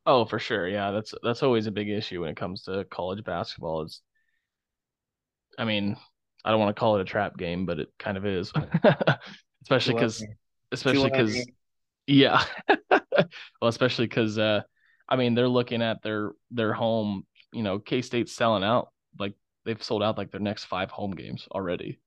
Oh, 0.06 0.26
for 0.26 0.40
sure. 0.40 0.68
Yeah, 0.68 0.92
that's 0.92 1.14
that's 1.24 1.44
always 1.44 1.68
a 1.68 1.72
big 1.72 1.90
issue 1.90 2.22
when 2.22 2.30
it 2.30 2.38
comes 2.38 2.64
to 2.64 2.86
college 2.86 3.24
basketball. 3.24 3.84
Is 3.84 4.02
I 5.58 5.66
mean, 5.66 5.96
I 6.44 6.52
don't 6.52 6.60
want 6.60 6.76
to 6.76 6.80
call 6.80 6.98
it 6.98 7.02
a 7.02 7.06
trap 7.06 7.38
game, 7.38 7.66
but 7.66 7.80
it 7.80 7.90
kind 7.98 8.18
of 8.18 8.26
is. 8.26 8.52
especially 9.62 9.94
because 9.94 10.26
especially 10.72 11.10
because 11.10 11.48
yeah. 12.06 12.44
well, 12.92 13.70
especially 13.70 14.08
cuz 14.08 14.38
uh 14.38 14.62
I 15.08 15.16
mean, 15.16 15.36
they're 15.36 15.48
looking 15.48 15.82
at 15.82 16.02
their 16.02 16.32
their 16.52 16.74
home, 16.74 17.26
you 17.54 17.64
know, 17.64 17.80
K-State's 17.80 18.34
selling 18.34 18.64
out 18.64 18.90
like 19.20 19.34
they've 19.64 19.82
sold 19.82 20.04
out 20.04 20.18
like 20.18 20.32
their 20.32 20.42
next 20.42 20.66
5 20.66 20.92
home 20.92 21.12
games 21.12 21.48
already. 21.52 22.00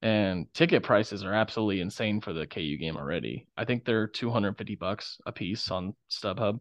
And 0.00 0.52
ticket 0.52 0.82
prices 0.82 1.24
are 1.24 1.32
absolutely 1.32 1.80
insane 1.80 2.20
for 2.20 2.32
the 2.32 2.46
KU 2.46 2.76
game 2.76 2.96
already. 2.96 3.46
I 3.56 3.64
think 3.64 3.84
they're 3.84 4.06
250 4.06 4.76
bucks 4.76 5.18
a 5.26 5.32
piece 5.32 5.70
on 5.70 5.94
StubHub 6.10 6.60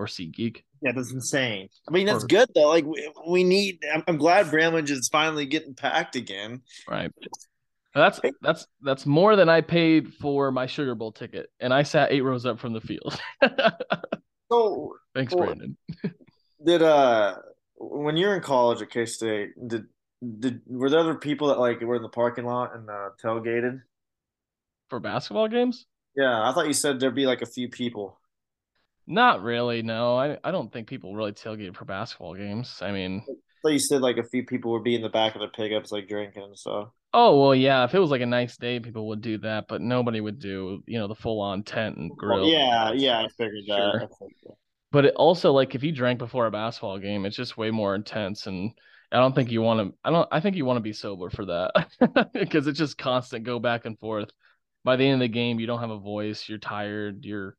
or 0.00 0.06
SeatGeek. 0.06 0.62
Yeah, 0.80 0.92
that's 0.96 1.12
insane. 1.12 1.68
I 1.86 1.92
mean, 1.92 2.06
that's 2.06 2.24
or, 2.24 2.28
good 2.28 2.48
though. 2.54 2.68
Like 2.68 2.86
we, 2.86 3.12
we 3.28 3.44
need. 3.44 3.84
I'm, 3.92 4.02
I'm 4.08 4.16
glad 4.16 4.50
Bramlage 4.50 4.90
is 4.90 5.10
finally 5.12 5.44
getting 5.44 5.74
packed 5.74 6.16
again. 6.16 6.62
Right. 6.88 7.12
That's 7.94 8.18
that's 8.40 8.66
that's 8.82 9.04
more 9.04 9.36
than 9.36 9.48
I 9.48 9.60
paid 9.60 10.14
for 10.14 10.50
my 10.50 10.66
Sugar 10.66 10.94
Bowl 10.94 11.12
ticket, 11.12 11.50
and 11.60 11.74
I 11.74 11.82
sat 11.82 12.12
eight 12.12 12.22
rows 12.22 12.46
up 12.46 12.58
from 12.58 12.72
the 12.72 12.80
field. 12.80 13.20
so 14.50 14.94
thanks, 15.14 15.34
well, 15.34 15.44
Brandon. 15.44 15.76
did 16.64 16.82
uh 16.82 17.36
when 17.76 18.16
you're 18.16 18.34
in 18.34 18.42
college 18.42 18.80
at 18.80 18.90
K 18.90 19.04
State, 19.04 19.50
did 19.66 19.86
did 20.38 20.62
were 20.66 20.88
there 20.88 21.00
other 21.00 21.16
people 21.16 21.48
that 21.48 21.58
like 21.58 21.80
were 21.80 21.96
in 21.96 22.02
the 22.02 22.08
parking 22.08 22.46
lot 22.46 22.74
and 22.74 22.88
uh, 22.88 23.10
tailgated 23.22 23.82
for 24.88 25.00
basketball 25.00 25.48
games? 25.48 25.86
Yeah, 26.16 26.48
I 26.48 26.52
thought 26.52 26.68
you 26.68 26.72
said 26.72 27.00
there'd 27.00 27.14
be 27.14 27.26
like 27.26 27.42
a 27.42 27.46
few 27.46 27.68
people. 27.68 28.19
Not 29.06 29.42
really. 29.42 29.82
No, 29.82 30.16
I 30.16 30.38
I 30.44 30.50
don't 30.50 30.72
think 30.72 30.88
people 30.88 31.14
really 31.14 31.32
tailgate 31.32 31.76
for 31.76 31.84
basketball 31.84 32.34
games. 32.34 32.78
I 32.80 32.92
mean, 32.92 33.24
I 33.66 33.70
you 33.70 33.78
said 33.78 34.02
like 34.02 34.16
a 34.16 34.24
few 34.24 34.44
people 34.44 34.72
would 34.72 34.84
be 34.84 34.94
in 34.94 35.02
the 35.02 35.08
back 35.08 35.34
of 35.34 35.40
the 35.40 35.48
pickups, 35.48 35.92
like 35.92 36.08
drinking 36.08 36.42
and 36.42 36.58
stuff. 36.58 36.88
Oh 37.12 37.40
well, 37.40 37.54
yeah. 37.54 37.84
If 37.84 37.94
it 37.94 37.98
was 37.98 38.10
like 38.10 38.20
a 38.20 38.26
nice 38.26 38.56
day, 38.56 38.78
people 38.78 39.08
would 39.08 39.20
do 39.20 39.38
that, 39.38 39.66
but 39.68 39.80
nobody 39.80 40.20
would 40.20 40.38
do 40.38 40.82
you 40.86 40.98
know 40.98 41.08
the 41.08 41.14
full 41.14 41.40
on 41.40 41.62
tent 41.62 41.96
and 41.96 42.10
grill. 42.16 42.40
Well, 42.40 42.48
yeah, 42.48 42.92
yeah, 42.92 43.18
I 43.18 43.28
figured 43.36 43.64
sure. 43.66 44.00
that. 44.00 44.10
But 44.92 45.04
it 45.06 45.14
also 45.14 45.52
like 45.52 45.74
if 45.74 45.82
you 45.82 45.92
drank 45.92 46.18
before 46.18 46.46
a 46.46 46.50
basketball 46.50 46.98
game, 46.98 47.26
it's 47.26 47.36
just 47.36 47.56
way 47.56 47.70
more 47.70 47.94
intense, 47.94 48.46
and 48.46 48.72
I 49.12 49.18
don't 49.18 49.34
think 49.34 49.50
you 49.50 49.62
want 49.62 49.80
to. 49.80 49.96
I 50.04 50.10
don't. 50.10 50.28
I 50.30 50.40
think 50.40 50.56
you 50.56 50.64
want 50.64 50.76
to 50.76 50.82
be 50.82 50.92
sober 50.92 51.30
for 51.30 51.44
that 51.46 52.30
because 52.32 52.66
it's 52.66 52.78
just 52.78 52.98
constant 52.98 53.44
go 53.44 53.58
back 53.58 53.84
and 53.86 53.98
forth. 53.98 54.30
By 54.84 54.96
the 54.96 55.04
end 55.04 55.14
of 55.14 55.20
the 55.20 55.28
game, 55.28 55.60
you 55.60 55.66
don't 55.66 55.80
have 55.80 55.90
a 55.90 55.98
voice. 55.98 56.48
You're 56.48 56.58
tired. 56.58 57.24
You're 57.24 57.56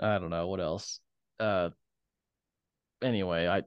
I 0.00 0.18
don't 0.18 0.30
know 0.30 0.48
what 0.48 0.60
else. 0.60 1.00
Uh, 1.38 1.70
anyway, 3.02 3.46
I 3.46 3.62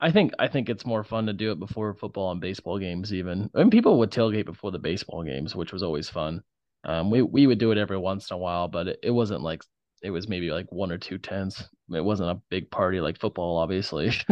I 0.00 0.10
think 0.12 0.32
I 0.38 0.48
think 0.48 0.68
it's 0.68 0.86
more 0.86 1.02
fun 1.04 1.26
to 1.26 1.32
do 1.32 1.50
it 1.52 1.58
before 1.58 1.94
football 1.94 2.30
and 2.30 2.40
baseball 2.40 2.78
games. 2.78 3.12
Even 3.12 3.50
I 3.54 3.58
mean, 3.58 3.70
people 3.70 3.98
would 3.98 4.10
tailgate 4.10 4.46
before 4.46 4.70
the 4.70 4.78
baseball 4.78 5.24
games, 5.24 5.56
which 5.56 5.72
was 5.72 5.82
always 5.82 6.08
fun. 6.08 6.42
Um, 6.84 7.10
we 7.10 7.22
we 7.22 7.46
would 7.46 7.58
do 7.58 7.72
it 7.72 7.78
every 7.78 7.98
once 7.98 8.30
in 8.30 8.34
a 8.34 8.38
while, 8.38 8.68
but 8.68 8.88
it, 8.88 8.98
it 9.02 9.10
wasn't 9.10 9.42
like 9.42 9.62
it 10.02 10.10
was 10.10 10.28
maybe 10.28 10.50
like 10.50 10.70
one 10.70 10.92
or 10.92 10.98
two 10.98 11.18
tents. 11.18 11.64
It 11.92 12.04
wasn't 12.04 12.30
a 12.30 12.40
big 12.50 12.70
party 12.70 13.00
like 13.00 13.18
football, 13.18 13.56
obviously. 13.56 14.12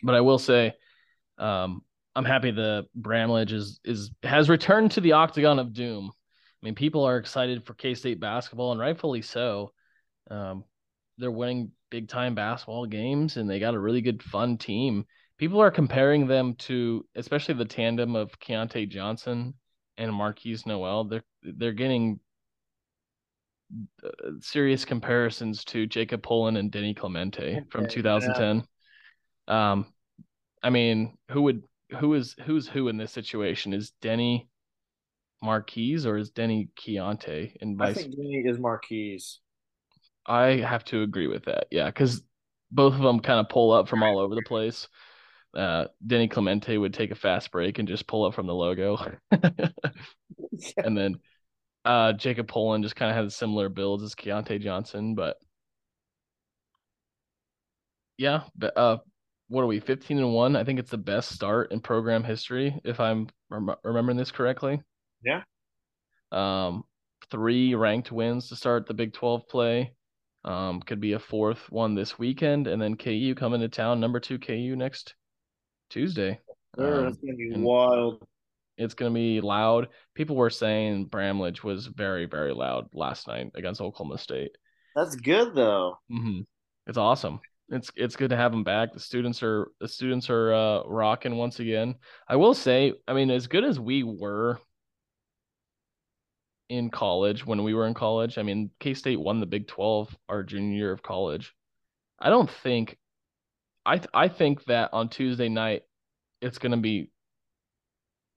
but 0.00 0.14
I 0.14 0.20
will 0.20 0.38
say, 0.38 0.72
um, 1.38 1.82
I'm 2.16 2.24
happy 2.24 2.50
the 2.50 2.86
Bramlage 2.94 3.52
is 3.52 3.80
is 3.84 4.10
has 4.24 4.48
returned 4.48 4.92
to 4.92 5.00
the 5.00 5.12
octagon 5.12 5.58
of 5.58 5.72
doom. 5.72 6.10
I 6.62 6.66
mean, 6.66 6.74
people 6.74 7.04
are 7.04 7.16
excited 7.16 7.64
for 7.64 7.74
K 7.74 7.94
State 7.94 8.20
basketball, 8.20 8.72
and 8.72 8.80
rightfully 8.80 9.22
so. 9.22 9.72
Um, 10.30 10.64
they're 11.16 11.30
winning 11.30 11.72
big 11.90 12.08
time 12.08 12.34
basketball 12.34 12.86
games, 12.86 13.36
and 13.36 13.48
they 13.48 13.58
got 13.58 13.74
a 13.74 13.80
really 13.80 14.02
good, 14.02 14.22
fun 14.22 14.58
team. 14.58 15.06
People 15.38 15.60
are 15.60 15.70
comparing 15.70 16.26
them 16.26 16.54
to, 16.54 17.06
especially 17.14 17.54
the 17.54 17.64
tandem 17.64 18.14
of 18.14 18.38
Keyontae 18.40 18.88
Johnson 18.88 19.54
and 19.96 20.12
Markquis 20.12 20.66
Nowell. 20.66 21.04
They're 21.04 21.24
they're 21.42 21.72
getting 21.72 22.20
uh, 24.04 24.10
serious 24.40 24.84
comparisons 24.84 25.64
to 25.64 25.86
Jacob 25.86 26.22
Pullen 26.22 26.56
and 26.56 26.70
Denny 26.70 26.92
Clemente 26.92 27.60
from 27.70 27.88
2010. 27.88 28.66
Yeah. 29.48 29.72
Um, 29.72 29.86
I 30.62 30.68
mean, 30.68 31.16
who 31.30 31.42
would 31.42 31.62
who 31.98 32.12
is 32.14 32.36
who's 32.44 32.68
who 32.68 32.88
in 32.88 32.98
this 32.98 33.12
situation? 33.12 33.72
Is 33.72 33.92
Denny 34.02 34.49
Markquis 35.42 36.04
or 36.06 36.16
is 36.16 36.30
Denny 36.30 36.68
Keyontae? 36.76 37.56
And 37.60 37.76
vice- 37.78 37.98
I 37.98 38.02
think 38.02 38.16
Denny 38.16 38.42
is 38.46 38.58
Markquis. 38.58 39.38
I 40.26 40.58
have 40.58 40.84
to 40.86 41.02
agree 41.02 41.26
with 41.26 41.44
that. 41.46 41.66
Yeah, 41.70 41.86
because 41.86 42.22
both 42.70 42.94
of 42.94 43.00
them 43.00 43.20
kind 43.20 43.40
of 43.40 43.48
pull 43.48 43.72
up 43.72 43.88
from 43.88 44.02
all 44.02 44.18
over 44.18 44.34
the 44.34 44.42
place. 44.42 44.88
Uh, 45.54 45.86
Denny 46.06 46.28
Clemente 46.28 46.78
would 46.78 46.94
take 46.94 47.10
a 47.10 47.16
fast 47.16 47.50
break 47.50 47.78
and 47.78 47.88
just 47.88 48.06
pull 48.06 48.24
up 48.24 48.34
from 48.34 48.46
the 48.46 48.54
logo, 48.54 48.98
and 50.76 50.96
then 50.96 51.16
uh, 51.84 52.12
Jacob 52.12 52.46
Pullen 52.46 52.82
just 52.82 52.94
kind 52.94 53.10
of 53.10 53.16
has 53.16 53.34
similar 53.34 53.68
builds 53.68 54.04
as 54.04 54.14
Keyontae 54.14 54.60
Johnson, 54.60 55.16
but 55.16 55.38
yeah, 58.16 58.42
but 58.54 58.76
uh, 58.76 58.98
what 59.50 59.62
are 59.62 59.66
we 59.66 59.80
15 59.80 60.18
and 60.18 60.32
1 60.32 60.56
i 60.56 60.62
think 60.64 60.78
it's 60.78 60.92
the 60.92 60.96
best 60.96 61.32
start 61.34 61.72
in 61.72 61.80
program 61.80 62.22
history 62.22 62.80
if 62.84 63.00
i'm 63.00 63.28
rem- 63.50 63.74
remembering 63.82 64.16
this 64.16 64.30
correctly 64.30 64.80
Yeah. 65.24 65.42
um 66.32 66.84
three 67.30 67.74
ranked 67.74 68.10
wins 68.10 68.48
to 68.48 68.56
start 68.56 68.86
the 68.86 68.94
big 68.94 69.12
12 69.12 69.46
play 69.48 69.92
um 70.44 70.80
could 70.80 71.00
be 71.00 71.12
a 71.12 71.18
fourth 71.18 71.70
one 71.70 71.94
this 71.94 72.18
weekend 72.18 72.66
and 72.66 72.80
then 72.80 72.96
ku 72.96 73.34
coming 73.34 73.60
to 73.60 73.68
town 73.68 74.00
number 74.00 74.18
two 74.20 74.38
ku 74.38 74.74
next 74.76 75.14
tuesday 75.90 76.38
Sure, 76.76 76.98
Um, 76.98 77.04
that's 77.04 77.18
gonna 77.18 77.34
be 77.36 77.50
wild. 77.56 78.24
it's 78.78 78.94
going 78.94 79.12
to 79.12 79.14
be 79.14 79.40
loud 79.40 79.88
people 80.14 80.36
were 80.36 80.48
saying 80.50 81.06
bramlage 81.06 81.62
was 81.62 81.86
very 81.86 82.24
very 82.26 82.54
loud 82.54 82.88
last 82.94 83.28
night 83.28 83.50
against 83.54 83.80
oklahoma 83.80 84.16
state 84.18 84.52
That's 84.96 85.16
good 85.16 85.54
though. 85.54 85.98
hmm 86.08 86.40
It's 86.86 86.96
awesome. 86.98 87.40
It's 87.68 87.90
it's 87.94 88.16
good 88.16 88.30
to 88.30 88.36
have 88.36 88.50
them 88.50 88.64
back. 88.64 88.92
The 88.92 88.98
students 89.00 89.42
are 89.44 89.70
the 89.80 89.86
students 89.86 90.28
are 90.30 90.52
uh, 90.52 90.82
rocking 90.86 91.36
once 91.36 91.60
again. 91.60 91.94
I 92.28 92.34
will 92.34 92.54
say, 92.54 92.94
I 93.06 93.12
mean, 93.12 93.30
as 93.30 93.46
good 93.46 93.64
as 93.64 93.78
we 93.78 94.02
were 94.02 94.58
in 96.70 96.88
college 96.88 97.44
when 97.44 97.62
we 97.64 97.74
were 97.74 97.86
in 97.86 97.94
college, 97.94 98.38
I 98.38 98.42
mean, 98.42 98.70
K 98.78 98.94
State 98.94 99.20
won 99.20 99.40
the 99.40 99.46
Big 99.46 99.66
Twelve 99.66 100.16
our 100.28 100.42
junior 100.42 100.76
year 100.76 100.92
of 100.92 101.02
college. 101.02 101.52
I 102.18 102.30
don't 102.30 102.48
think, 102.48 102.96
I 103.84 103.98
th- 103.98 104.08
I 104.14 104.28
think 104.28 104.64
that 104.66 104.90
on 104.94 105.08
Tuesday 105.08 105.48
night, 105.48 105.82
it's 106.40 106.58
going 106.58 106.72
to 106.72 106.78
be 106.78 107.10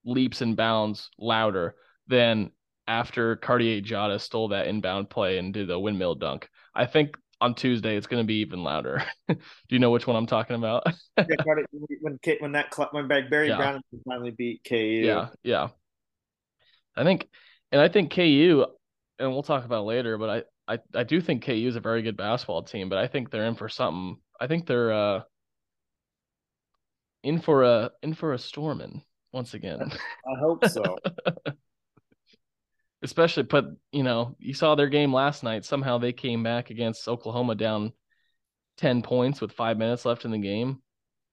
leaps 0.04 0.42
and 0.42 0.58
bounds 0.58 1.10
louder 1.18 1.76
than 2.08 2.52
after 2.88 3.38
Cartier 3.38 3.82
Diarra 3.82 4.20
stole 4.20 4.50
that 4.50 4.68
inbound 4.68 5.10
play 5.10 5.38
and 5.38 5.54
did 5.54 5.68
the 5.68 5.80
windmill 5.80 6.16
dunk. 6.16 6.50
I 6.76 6.86
think 6.86 7.18
on 7.40 7.56
Tuesday 7.56 7.96
it's 7.96 8.08
going 8.08 8.22
to 8.22 8.28
be 8.28 8.42
even 8.42 8.64
louder. 8.64 9.04
Do 9.28 9.38
you 9.70 9.80
know 9.80 9.92
which 9.92 10.08
one 10.08 10.16
I'm 10.16 10.26
talking 10.26 10.56
about? 10.56 10.84
Yeah, 11.18 11.26
when 12.02 12.20
K- 12.22 12.38
when 12.40 12.52
that 12.54 12.74
when 12.92 13.08
Barry 13.08 13.48
Yeah. 13.48 13.58
Brown 13.58 13.82
finally 14.08 14.32
beat 14.32 14.66
KU. 14.68 14.76
yeah, 14.76 15.28
yeah. 15.44 15.68
I 16.96 17.04
think, 17.04 17.28
and 17.74 17.82
I 17.82 17.90
think 17.90 18.12
KU, 18.12 18.66
and 19.18 19.32
we'll 19.32 19.42
talk 19.44 19.66
about 19.66 19.82
it 19.82 19.88
later, 19.88 20.18
but 20.20 20.30
I, 20.30 20.74
I, 20.76 20.80
I 20.96 21.04
do 21.04 21.20
think 21.20 21.44
KU 21.44 21.68
is 21.68 21.76
a 21.76 21.82
very 21.82 22.04
good 22.04 22.16
basketball 22.16 22.62
team, 22.62 22.88
but 22.88 23.00
I 23.00 23.08
think 23.08 23.32
they're 23.32 23.48
in 23.48 23.56
for 23.56 23.68
something. 23.68 24.18
I 24.40 24.48
think 24.48 24.68
they're 24.68 24.94
uh 24.94 25.22
in 27.24 27.40
for 27.40 27.64
a 27.64 27.92
in 28.04 28.14
for 28.14 28.34
a 28.34 28.38
storming 28.38 29.02
once 29.32 29.56
again. 29.56 29.80
I 29.92 30.40
hope 30.40 30.66
so. 30.66 30.84
especially 33.02 33.44
put, 33.44 33.66
you 33.92 34.04
know 34.04 34.36
you 34.40 34.54
saw 34.54 34.76
their 34.76 34.88
game 34.88 35.14
last 35.14 35.44
night 35.44 35.66
somehow 35.66 35.98
they 35.98 36.14
came 36.14 36.42
back 36.42 36.70
against 36.70 37.06
oklahoma 37.10 37.54
down 37.54 37.92
10 38.78 39.02
points 39.02 39.42
with 39.42 39.52
five 39.52 39.78
minutes 39.78 40.06
left 40.06 40.24
in 40.24 40.32
the 40.32 40.38
game 40.38 40.82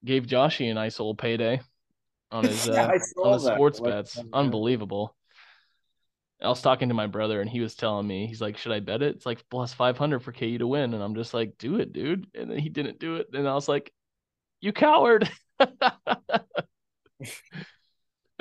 gave 0.05 0.25
joshy 0.25 0.69
a 0.69 0.75
nice 0.75 0.99
little 0.99 1.15
payday 1.15 1.61
on 2.33 2.45
his 2.45 2.67
Yeah, 2.67 2.87
uh, 2.87 3.23
on 3.23 3.35
his 3.35 3.45
sports 3.45 3.79
Like, 3.79 3.93
bets 3.93 4.19
um, 4.19 4.31
unbelievable 4.33 5.15
i 6.43 6.49
was 6.49 6.63
talking 6.63 6.89
to 6.89 6.95
my 6.95 7.07
brother 7.07 7.41
and 7.41 7.51
he 7.51 7.61
was 7.61 7.75
telling 7.75 8.07
me 8.07 8.27
he's 8.27 8.41
like 8.41 8.57
should 8.57 8.73
i 8.73 8.81
bet 8.81 9.03
it 9.03 9.15
it's 9.17 9.27
like 9.27 9.45
plus 9.51 9.73
500 9.73 10.21
for 10.21 10.33
ku 10.33 10.59
to 10.59 10.67
win 10.67 10.95
and 10.95 11.03
i'm 11.03 11.15
just 11.15 11.35
like 11.35 11.59
do 11.59 11.77
it 11.77 11.93
dude 11.93 12.27
and 12.35 12.51
then 12.51 12.59
he 12.59 12.69
didn't 12.69 12.99
do 12.99 13.17
it 13.17 13.29
and 13.33 13.49
i 13.49 13.55
was 13.55 13.69
like 13.69 13.93
you 14.61 14.73
coward 14.73 15.31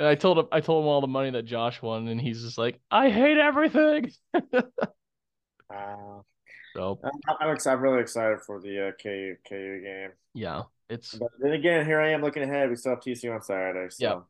And 0.00 0.08
I 0.08 0.14
told 0.14 0.38
him 0.38 0.46
I 0.50 0.60
told 0.60 0.82
him 0.82 0.88
all 0.88 1.02
the 1.02 1.06
money 1.06 1.28
that 1.32 1.42
Josh 1.42 1.82
won, 1.82 2.08
and 2.08 2.18
he's 2.18 2.40
just 2.40 2.56
like, 2.56 2.80
I 2.90 3.10
hate 3.10 3.36
everything. 3.36 4.10
Uh, 4.34 4.62
So 6.74 7.00
I'm, 7.02 7.10
I'm. 7.40 7.56
I'm 7.66 7.80
really 7.80 8.00
excited 8.00 8.38
for 8.46 8.60
the 8.60 8.88
uh, 8.88 8.92
KU 8.92 9.34
KU 9.46 9.80
game. 9.82 10.10
yeah, 10.34 10.62
it's 10.88 11.14
But 11.14 11.28
then 11.40 11.52
again, 11.52 11.84
here 11.84 12.00
I 12.00 12.12
am 12.12 12.22
looking 12.22 12.44
ahead. 12.44 12.70
We 12.70 12.76
still 12.76 12.92
have 12.92 13.02
TCU 13.02 13.32
on 13.32 13.42
Saturday. 13.42 13.90
So. 13.90 14.04
Yeah. 14.04 14.20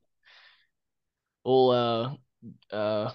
well 1.45 1.71
uh 1.71 2.75
uh 2.75 3.13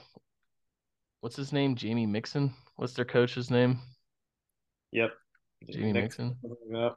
what's 1.26 1.36
his 1.36 1.52
name? 1.52 1.74
Jamie 1.74 2.06
Mixon? 2.06 2.54
What's 2.76 2.94
their 2.94 3.04
coach's 3.04 3.50
name? 3.50 3.80
Yep. 4.92 5.10
Jamie 5.72 5.92
Mixon. 5.92 6.38
Yep. 6.44 6.96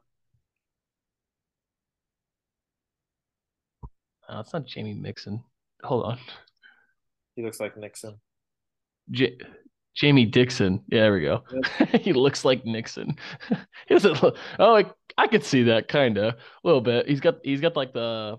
Oh, 4.28 4.40
it's 4.40 4.52
not 4.52 4.66
Jamie 4.66 4.92
Mixon. 4.92 5.42
Hold 5.82 6.04
on. 6.04 6.18
He 7.36 7.42
looks 7.42 7.58
like 7.58 7.78
Nixon. 7.78 8.20
J- 9.12 9.38
Jamie 9.94 10.26
Dixon. 10.26 10.84
Yeah, 10.88 11.04
there 11.04 11.12
we 11.14 11.22
go. 11.22 11.42
he 11.98 12.12
looks 12.12 12.44
like 12.44 12.66
Nixon. 12.66 13.16
he 13.88 13.94
doesn't 13.94 14.22
look, 14.22 14.36
oh, 14.58 14.76
I, 14.76 14.84
I 15.16 15.26
could 15.26 15.42
see 15.42 15.62
that 15.62 15.88
kind 15.88 16.18
of 16.18 16.34
a 16.34 16.36
little 16.64 16.82
bit. 16.82 17.08
He's 17.08 17.20
got 17.20 17.36
he's 17.42 17.62
got 17.62 17.76
like 17.76 17.94
the 17.94 18.36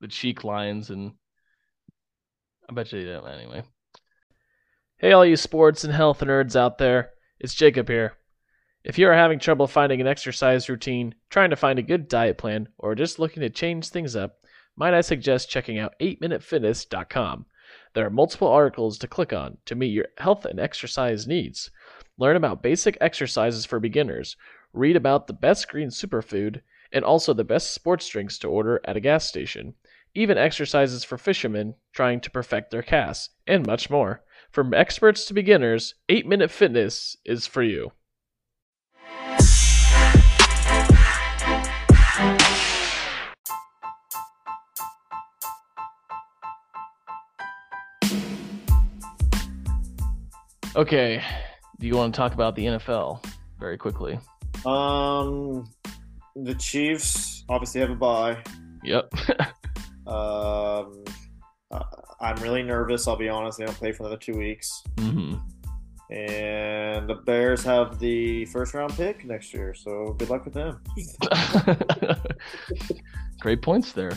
the 0.00 0.08
cheek 0.08 0.42
lines 0.42 0.90
and 0.90 1.12
I 2.68 2.72
bet 2.72 2.92
you 2.92 3.06
don't 3.06 3.28
anyway. 3.28 3.62
Hey, 4.98 5.12
all 5.12 5.26
you 5.26 5.36
sports 5.36 5.84
and 5.84 5.92
health 5.92 6.20
nerds 6.20 6.56
out 6.56 6.78
there, 6.78 7.10
it's 7.38 7.52
Jacob 7.52 7.86
here. 7.86 8.14
If 8.82 8.98
you 8.98 9.06
are 9.08 9.14
having 9.14 9.38
trouble 9.38 9.66
finding 9.66 10.00
an 10.00 10.06
exercise 10.06 10.70
routine, 10.70 11.14
trying 11.28 11.50
to 11.50 11.56
find 11.56 11.78
a 11.78 11.82
good 11.82 12.08
diet 12.08 12.38
plan, 12.38 12.68
or 12.78 12.94
just 12.94 13.18
looking 13.18 13.42
to 13.42 13.50
change 13.50 13.90
things 13.90 14.16
up, 14.16 14.38
might 14.74 14.94
I 14.94 15.02
suggest 15.02 15.50
checking 15.50 15.78
out 15.78 15.92
8minutefitness.com. 16.00 17.44
There 17.92 18.06
are 18.06 18.10
multiple 18.10 18.48
articles 18.48 18.96
to 19.00 19.06
click 19.06 19.34
on 19.34 19.58
to 19.66 19.74
meet 19.74 19.88
your 19.88 20.06
health 20.16 20.46
and 20.46 20.58
exercise 20.58 21.26
needs. 21.26 21.70
Learn 22.16 22.36
about 22.36 22.62
basic 22.62 22.96
exercises 22.98 23.66
for 23.66 23.78
beginners, 23.78 24.38
read 24.72 24.96
about 24.96 25.26
the 25.26 25.34
best 25.34 25.68
green 25.68 25.88
superfood, 25.88 26.62
and 26.90 27.04
also 27.04 27.34
the 27.34 27.44
best 27.44 27.74
sports 27.74 28.08
drinks 28.08 28.38
to 28.38 28.48
order 28.48 28.80
at 28.86 28.96
a 28.96 29.00
gas 29.00 29.28
station, 29.28 29.74
even 30.14 30.38
exercises 30.38 31.04
for 31.04 31.18
fishermen 31.18 31.74
trying 31.92 32.18
to 32.22 32.30
perfect 32.30 32.70
their 32.70 32.80
casts, 32.80 33.34
and 33.46 33.66
much 33.66 33.90
more. 33.90 34.22
From 34.50 34.72
experts 34.72 35.24
to 35.26 35.34
beginners, 35.34 35.94
8 36.08 36.26
Minute 36.26 36.50
Fitness 36.50 37.16
is 37.24 37.46
for 37.46 37.62
you. 37.62 37.92
Okay, 50.74 51.22
do 51.80 51.86
you 51.86 51.96
want 51.96 52.14
to 52.14 52.18
talk 52.18 52.34
about 52.34 52.54
the 52.54 52.66
NFL 52.66 53.24
very 53.58 53.78
quickly? 53.78 54.18
Um, 54.66 55.64
the 56.34 56.54
Chiefs 56.54 57.44
obviously 57.48 57.80
have 57.80 57.90
a 57.90 57.94
bye. 57.94 58.42
Yep. 58.84 59.10
Um, 60.06 61.02
uh, 61.72 61.82
I'm 62.20 62.36
really 62.36 62.62
nervous. 62.62 63.06
I'll 63.06 63.16
be 63.16 63.28
honest. 63.28 63.58
They 63.58 63.66
don't 63.66 63.76
play 63.76 63.92
for 63.92 64.04
another 64.04 64.16
two 64.16 64.36
weeks, 64.36 64.82
hmm 64.98 65.34
and 66.10 67.08
the 67.08 67.14
Bears 67.14 67.64
have 67.64 67.98
the 67.98 68.44
first 68.46 68.74
round 68.74 68.94
pick 68.94 69.24
next 69.24 69.52
year. 69.52 69.74
So 69.74 70.14
good 70.18 70.30
luck 70.30 70.44
with 70.44 70.54
them. 70.54 70.80
Great 73.40 73.60
points 73.62 73.92
there. 73.92 74.12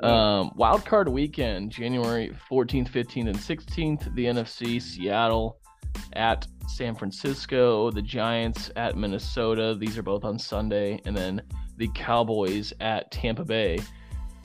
Um, 0.00 0.52
wild 0.56 0.84
card 0.84 1.08
weekend, 1.08 1.70
January 1.70 2.36
14th, 2.50 2.90
15th, 2.90 3.28
and 3.28 3.36
16th. 3.36 4.14
The 4.14 4.24
NFC, 4.26 4.80
Seattle 4.80 5.58
at 6.14 6.46
San 6.68 6.94
Francisco, 6.94 7.90
the 7.90 8.02
Giants 8.02 8.70
at 8.76 8.96
Minnesota. 8.96 9.76
These 9.78 9.96
are 9.98 10.02
both 10.02 10.24
on 10.24 10.38
Sunday, 10.38 11.00
and 11.04 11.16
then 11.16 11.42
the 11.76 11.88
Cowboys 11.94 12.72
at 12.80 13.10
Tampa 13.10 13.44
Bay. 13.44 13.78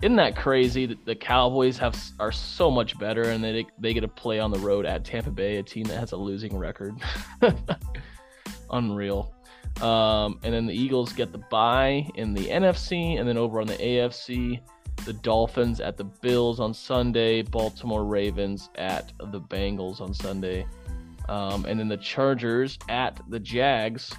Isn't 0.03 0.17
that 0.17 0.35
crazy? 0.35 0.85
that 0.87 1.05
The 1.05 1.15
Cowboys 1.15 1.77
have 1.77 1.97
are 2.19 2.33
so 2.33 2.69
much 2.69 2.99
better, 2.99 3.21
and 3.21 3.41
they 3.41 3.65
they 3.79 3.93
get 3.93 4.01
to 4.01 4.09
play 4.09 4.37
on 4.37 4.51
the 4.51 4.59
road 4.59 4.85
at 4.85 5.05
Tampa 5.05 5.31
Bay, 5.31 5.55
a 5.59 5.63
team 5.63 5.85
that 5.85 5.97
has 5.97 6.11
a 6.11 6.17
losing 6.17 6.57
record. 6.57 6.93
Unreal. 8.69 9.33
Um, 9.81 10.39
and 10.43 10.53
then 10.53 10.65
the 10.65 10.73
Eagles 10.73 11.13
get 11.13 11.31
the 11.31 11.37
bye 11.37 12.05
in 12.15 12.33
the 12.33 12.47
NFC, 12.47 13.17
and 13.17 13.25
then 13.25 13.37
over 13.37 13.61
on 13.61 13.67
the 13.67 13.77
AFC, 13.77 14.59
the 15.05 15.13
Dolphins 15.13 15.79
at 15.79 15.95
the 15.95 16.03
Bills 16.03 16.59
on 16.59 16.73
Sunday, 16.73 17.41
Baltimore 17.41 18.03
Ravens 18.03 18.69
at 18.75 19.13
the 19.31 19.39
Bengals 19.39 20.01
on 20.01 20.13
Sunday, 20.13 20.67
um, 21.29 21.63
and 21.63 21.79
then 21.79 21.87
the 21.87 21.95
Chargers 21.95 22.77
at 22.89 23.21
the 23.29 23.39
Jags 23.39 24.11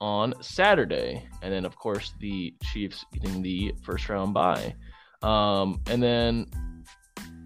on 0.00 0.34
Saturday, 0.40 1.28
and 1.42 1.52
then 1.52 1.64
of 1.64 1.76
course 1.76 2.14
the 2.20 2.54
Chiefs 2.62 3.04
getting 3.12 3.42
the 3.42 3.74
first 3.82 4.08
round 4.08 4.32
bye, 4.32 4.72
um, 5.26 5.80
and 5.88 6.02
then 6.02 6.46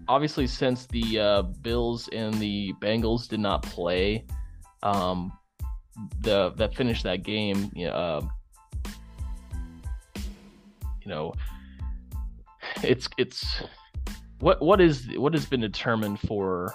obviously 0.07 0.45
since 0.45 0.85
the 0.87 1.19
uh, 1.19 1.41
Bills 1.41 2.09
and 2.11 2.33
the 2.35 2.73
Bengals 2.81 3.27
did 3.27 3.39
not 3.39 3.63
play, 3.63 4.25
um, 4.83 5.31
the 6.19 6.51
that 6.57 6.75
finished 6.75 7.03
that 7.03 7.23
game, 7.23 7.71
you 7.75 7.87
know, 7.87 7.93
uh, 7.93 8.21
you 11.01 11.07
know, 11.07 11.33
it's 12.83 13.09
it's 13.17 13.63
what 14.39 14.61
what 14.61 14.79
is 14.79 15.07
what 15.15 15.33
has 15.33 15.45
been 15.45 15.61
determined 15.61 16.19
for 16.19 16.73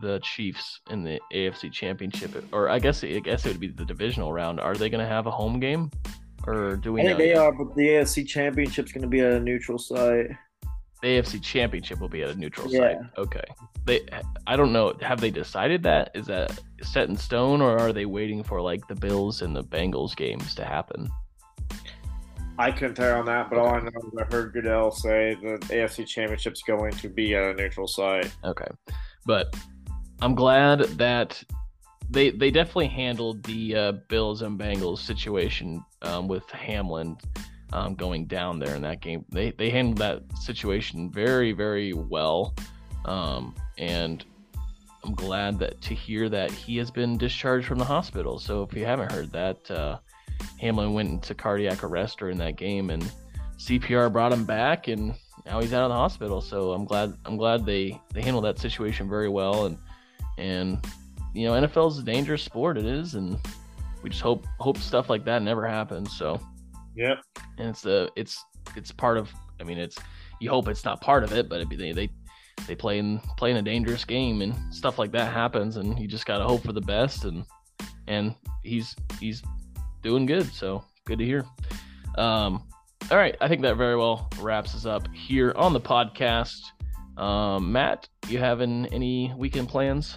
the 0.00 0.18
Chiefs 0.20 0.80
in 0.90 1.04
the 1.04 1.20
AFC 1.34 1.70
Championship, 1.72 2.44
or 2.52 2.68
I 2.68 2.78
guess 2.78 3.04
I 3.04 3.18
guess 3.18 3.44
it 3.44 3.50
would 3.50 3.60
be 3.60 3.68
the 3.68 3.84
divisional 3.84 4.32
round. 4.32 4.60
Are 4.60 4.74
they 4.74 4.88
going 4.88 5.04
to 5.04 5.08
have 5.08 5.26
a 5.26 5.30
home 5.30 5.60
game? 5.60 5.90
Or 6.46 6.76
do 6.76 6.92
we 6.92 7.00
I 7.00 7.04
know? 7.04 7.08
think 7.10 7.18
they 7.18 7.28
yet? 7.30 7.38
are, 7.38 7.52
but 7.52 7.74
the 7.76 7.82
AFC 7.88 8.26
Championship's 8.26 8.92
going 8.92 9.02
to 9.02 9.08
be 9.08 9.20
at 9.20 9.32
a 9.32 9.40
neutral 9.40 9.78
site. 9.78 10.28
The 11.02 11.08
AFC 11.08 11.42
Championship 11.42 12.00
will 12.00 12.08
be 12.08 12.22
at 12.22 12.30
a 12.30 12.34
neutral 12.34 12.70
Yeah. 12.72 12.80
site. 12.80 12.96
Okay. 13.18 13.44
They, 13.84 14.00
I 14.46 14.56
don't 14.56 14.72
know. 14.72 14.94
Have 15.02 15.20
they 15.20 15.30
decided 15.30 15.82
that? 15.84 16.10
Is 16.14 16.26
that 16.26 16.58
set 16.82 17.08
in 17.08 17.16
stone, 17.16 17.60
or 17.60 17.78
are 17.78 17.92
they 17.92 18.06
waiting 18.06 18.42
for 18.42 18.60
like 18.60 18.86
the 18.88 18.94
Bills 18.94 19.42
and 19.42 19.54
the 19.54 19.62
Bengals 19.62 20.16
games 20.16 20.54
to 20.56 20.64
happen? 20.64 21.08
I 22.58 22.72
couldn't 22.72 22.94
tell 22.94 23.08
you 23.10 23.14
on 23.16 23.26
that, 23.26 23.50
but 23.50 23.58
all 23.58 23.68
I 23.68 23.80
know 23.80 23.88
is 23.88 24.18
I 24.18 24.24
heard 24.34 24.54
Goodell 24.54 24.90
say 24.90 25.34
the 25.42 25.58
AFC 25.68 26.06
Championship's 26.06 26.62
going 26.62 26.92
to 26.92 27.08
be 27.10 27.34
at 27.34 27.42
a 27.42 27.54
neutral 27.54 27.86
site. 27.86 28.34
Okay, 28.44 28.66
but 29.26 29.54
I'm 30.22 30.34
glad 30.34 30.80
that 30.96 31.42
they 32.10 32.30
they 32.30 32.50
definitely 32.50 32.88
handled 32.88 33.42
the 33.44 33.76
uh, 33.76 33.92
Bills 34.08 34.42
and 34.42 34.58
Bengals 34.58 34.98
situation 34.98 35.84
um, 36.02 36.28
with 36.28 36.48
Hamlin 36.50 37.16
um, 37.72 37.94
going 37.94 38.26
down 38.26 38.58
there 38.58 38.74
in 38.74 38.82
that 38.82 39.00
game. 39.00 39.24
They 39.30 39.50
they 39.52 39.70
handled 39.70 39.98
that 39.98 40.22
situation 40.38 41.10
very 41.10 41.52
very 41.52 41.92
well, 41.92 42.54
um, 43.04 43.54
and 43.78 44.24
I'm 45.04 45.14
glad 45.14 45.58
that 45.58 45.80
to 45.82 45.94
hear 45.94 46.28
that 46.28 46.50
he 46.50 46.76
has 46.78 46.90
been 46.90 47.18
discharged 47.18 47.66
from 47.66 47.78
the 47.78 47.84
hospital. 47.84 48.38
So 48.38 48.62
if 48.62 48.74
you 48.74 48.84
haven't 48.84 49.12
heard 49.12 49.32
that, 49.32 49.70
uh, 49.70 49.98
Hamlin 50.60 50.94
went 50.94 51.10
into 51.10 51.34
cardiac 51.34 51.82
arrest 51.84 52.18
during 52.18 52.38
that 52.38 52.56
game, 52.56 52.90
and 52.90 53.10
CPR 53.58 54.12
brought 54.12 54.32
him 54.32 54.44
back, 54.44 54.88
and 54.88 55.14
now 55.44 55.60
he's 55.60 55.72
out 55.72 55.84
of 55.84 55.90
the 55.90 55.96
hospital. 55.96 56.40
So 56.40 56.72
I'm 56.72 56.84
glad 56.84 57.16
I'm 57.24 57.36
glad 57.36 57.66
they 57.66 58.00
they 58.12 58.22
handled 58.22 58.44
that 58.44 58.58
situation 58.58 59.08
very 59.08 59.28
well, 59.28 59.66
and 59.66 59.78
and 60.38 60.84
you 61.36 61.46
know 61.46 61.52
NFL 61.52 61.90
is 61.90 61.98
a 61.98 62.02
dangerous 62.02 62.42
sport. 62.42 62.78
It 62.78 62.86
is, 62.86 63.14
and 63.14 63.38
we 64.02 64.08
just 64.08 64.22
hope 64.22 64.46
hope 64.58 64.78
stuff 64.78 65.10
like 65.10 65.24
that 65.26 65.42
never 65.42 65.66
happens. 65.66 66.16
So 66.16 66.40
yeah, 66.94 67.16
and 67.58 67.68
it's 67.68 67.82
the 67.82 68.10
it's 68.16 68.42
it's 68.74 68.90
part 68.90 69.18
of. 69.18 69.30
I 69.60 69.64
mean, 69.64 69.78
it's 69.78 69.98
you 70.40 70.48
hope 70.48 70.68
it's 70.68 70.84
not 70.84 71.00
part 71.02 71.24
of 71.24 71.32
it, 71.32 71.48
but 71.48 71.60
it, 71.60 71.68
they 71.68 71.92
they 71.92 72.08
they 72.66 72.74
play 72.74 72.98
in 72.98 73.20
play 73.36 73.50
in 73.50 73.58
a 73.58 73.62
dangerous 73.62 74.04
game, 74.04 74.40
and 74.40 74.54
stuff 74.74 74.98
like 74.98 75.12
that 75.12 75.30
happens, 75.30 75.76
and 75.76 75.98
you 75.98 76.08
just 76.08 76.24
gotta 76.24 76.44
hope 76.44 76.62
for 76.62 76.72
the 76.72 76.80
best. 76.80 77.26
And 77.26 77.44
and 78.06 78.34
he's 78.62 78.96
he's 79.20 79.42
doing 80.02 80.24
good, 80.24 80.50
so 80.54 80.84
good 81.04 81.18
to 81.18 81.24
hear. 81.24 81.44
Um, 82.16 82.66
all 83.10 83.18
right, 83.18 83.36
I 83.42 83.48
think 83.48 83.60
that 83.60 83.76
very 83.76 83.96
well 83.96 84.30
wraps 84.40 84.74
us 84.74 84.86
up 84.86 85.06
here 85.12 85.52
on 85.54 85.74
the 85.74 85.80
podcast. 85.80 86.60
Um, 87.18 87.72
Matt, 87.72 88.08
you 88.26 88.38
having 88.38 88.86
any 88.86 89.34
weekend 89.36 89.68
plans? 89.68 90.16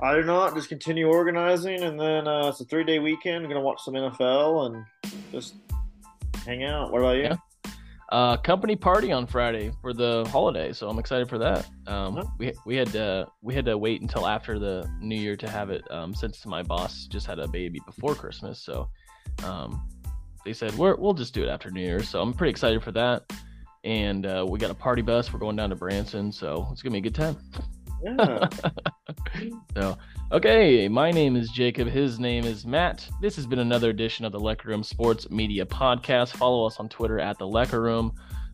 I 0.00 0.14
do 0.14 0.22
not. 0.24 0.54
Just 0.54 0.68
continue 0.68 1.06
organizing, 1.08 1.82
and 1.82 1.98
then 1.98 2.26
uh, 2.28 2.48
it's 2.48 2.60
a 2.60 2.64
three 2.64 2.84
day 2.84 2.98
weekend. 2.98 3.44
I'm 3.44 3.50
to 3.50 3.60
watch 3.60 3.80
some 3.82 3.94
NFL 3.94 4.66
and 4.66 4.84
just 5.32 5.54
hang 6.44 6.64
out. 6.64 6.92
What 6.92 7.00
about 7.00 7.16
you? 7.16 7.22
Yeah. 7.22 7.36
uh, 8.12 8.36
company 8.36 8.76
party 8.76 9.12
on 9.12 9.26
Friday 9.26 9.72
for 9.80 9.92
the 9.92 10.28
holiday, 10.30 10.72
so 10.72 10.88
I'm 10.88 10.98
excited 10.98 11.28
for 11.28 11.38
that. 11.38 11.66
Um, 11.86 12.16
Huh? 12.16 12.24
we 12.38 12.52
we 12.66 12.76
had 12.76 12.88
to 12.92 13.26
we 13.42 13.54
had 13.54 13.64
to 13.66 13.78
wait 13.78 14.02
until 14.02 14.26
after 14.26 14.58
the 14.58 14.88
New 15.00 15.16
Year 15.16 15.36
to 15.36 15.48
have 15.48 15.70
it, 15.70 15.82
um, 15.90 16.14
since 16.14 16.44
my 16.46 16.62
boss 16.62 17.06
just 17.06 17.26
had 17.26 17.38
a 17.38 17.48
baby 17.48 17.80
before 17.86 18.14
Christmas. 18.14 18.58
So 18.60 18.88
um, 19.44 19.88
they 20.44 20.52
said 20.52 20.74
we're, 20.76 20.96
we'll 20.96 21.14
just 21.14 21.32
do 21.34 21.42
it 21.42 21.48
after 21.48 21.70
New 21.70 21.80
Year. 21.80 22.02
So 22.02 22.20
I'm 22.20 22.34
pretty 22.34 22.50
excited 22.50 22.82
for 22.82 22.92
that. 22.92 23.22
And 23.84 24.24
uh, 24.26 24.46
we 24.48 24.58
got 24.58 24.70
a 24.70 24.74
party 24.74 25.02
bus. 25.02 25.32
We're 25.32 25.38
going 25.38 25.56
down 25.56 25.70
to 25.70 25.76
Branson, 25.76 26.32
so 26.32 26.68
it's 26.72 26.82
gonna 26.82 26.92
be 26.92 26.98
a 26.98 27.02
good 27.02 27.14
time. 27.14 27.36
So, 29.74 29.98
okay, 30.30 30.88
my 30.88 31.10
name 31.10 31.34
is 31.34 31.50
Jacob. 31.50 31.88
His 31.88 32.20
name 32.20 32.44
is 32.44 32.64
Matt. 32.64 33.08
This 33.20 33.34
has 33.36 33.46
been 33.46 33.58
another 33.58 33.90
edition 33.90 34.24
of 34.24 34.30
the 34.30 34.38
Lecker 34.38 34.66
Room 34.66 34.84
Sports 34.84 35.28
Media 35.30 35.66
Podcast. 35.66 36.36
Follow 36.36 36.66
us 36.66 36.78
on 36.78 36.88
Twitter 36.88 37.18
at 37.18 37.38
the 37.38 37.46
Lecker 37.46 37.82
Room. 37.82 38.12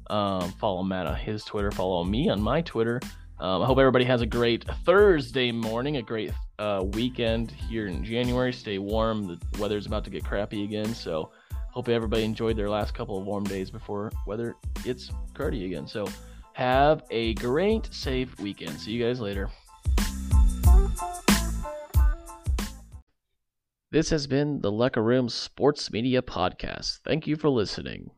Um, 0.09 0.51
follow 0.53 0.83
Matt 0.83 1.07
on 1.07 1.17
his 1.17 1.45
Twitter. 1.45 1.71
Follow 1.71 2.03
me 2.05 2.31
on 2.31 2.41
my 2.41 2.63
Twitter. 2.63 3.01
Um, 3.39 3.63
I 3.63 3.67
hope 3.67 3.79
everybody 3.79 4.05
has 4.07 4.23
a 4.23 4.27
great 4.27 4.65
Thursday 4.85 5.53
morning, 5.53 5.99
a 5.99 6.03
great 6.03 6.33
uh, 6.59 6.85
weekend 6.93 7.51
here 7.51 7.87
in 7.87 8.05
January. 8.05 8.53
Stay 8.53 8.79
warm. 8.79 9.27
The 9.27 9.39
weather's 9.59 9.87
about 9.87 10.05
to 10.05 10.11
get 10.11 10.25
crappy 10.25 10.65
again, 10.65 10.95
so 10.95 11.31
hope 11.71 11.89
everybody 11.89 12.25
enjoyed 12.25 12.57
their 12.57 12.71
last 12.71 12.95
couple 12.95 13.19
of 13.19 13.27
warm 13.27 13.45
days 13.45 13.71
before 13.71 14.11
weather 14.27 14.57
gets 14.85 15.11
cruddy 15.35 15.67
again. 15.67 15.87
So, 15.87 16.07
have 16.53 17.03
a 17.11 17.35
great, 17.35 17.93
safe 17.93 18.39
weekend. 18.41 18.79
See 18.79 18.93
you 18.93 19.05
guys 19.05 19.21
later. 19.21 19.51
This 23.93 24.11
has 24.11 24.29
been 24.29 24.61
the 24.61 24.71
Lecker 24.71 25.05
Room 25.05 25.29
Sports 25.29 25.91
Media 25.91 26.23
Podcast. 26.23 27.01
Thank 27.05 27.27
you 27.27 27.35
for 27.35 27.49
listening. 27.49 28.11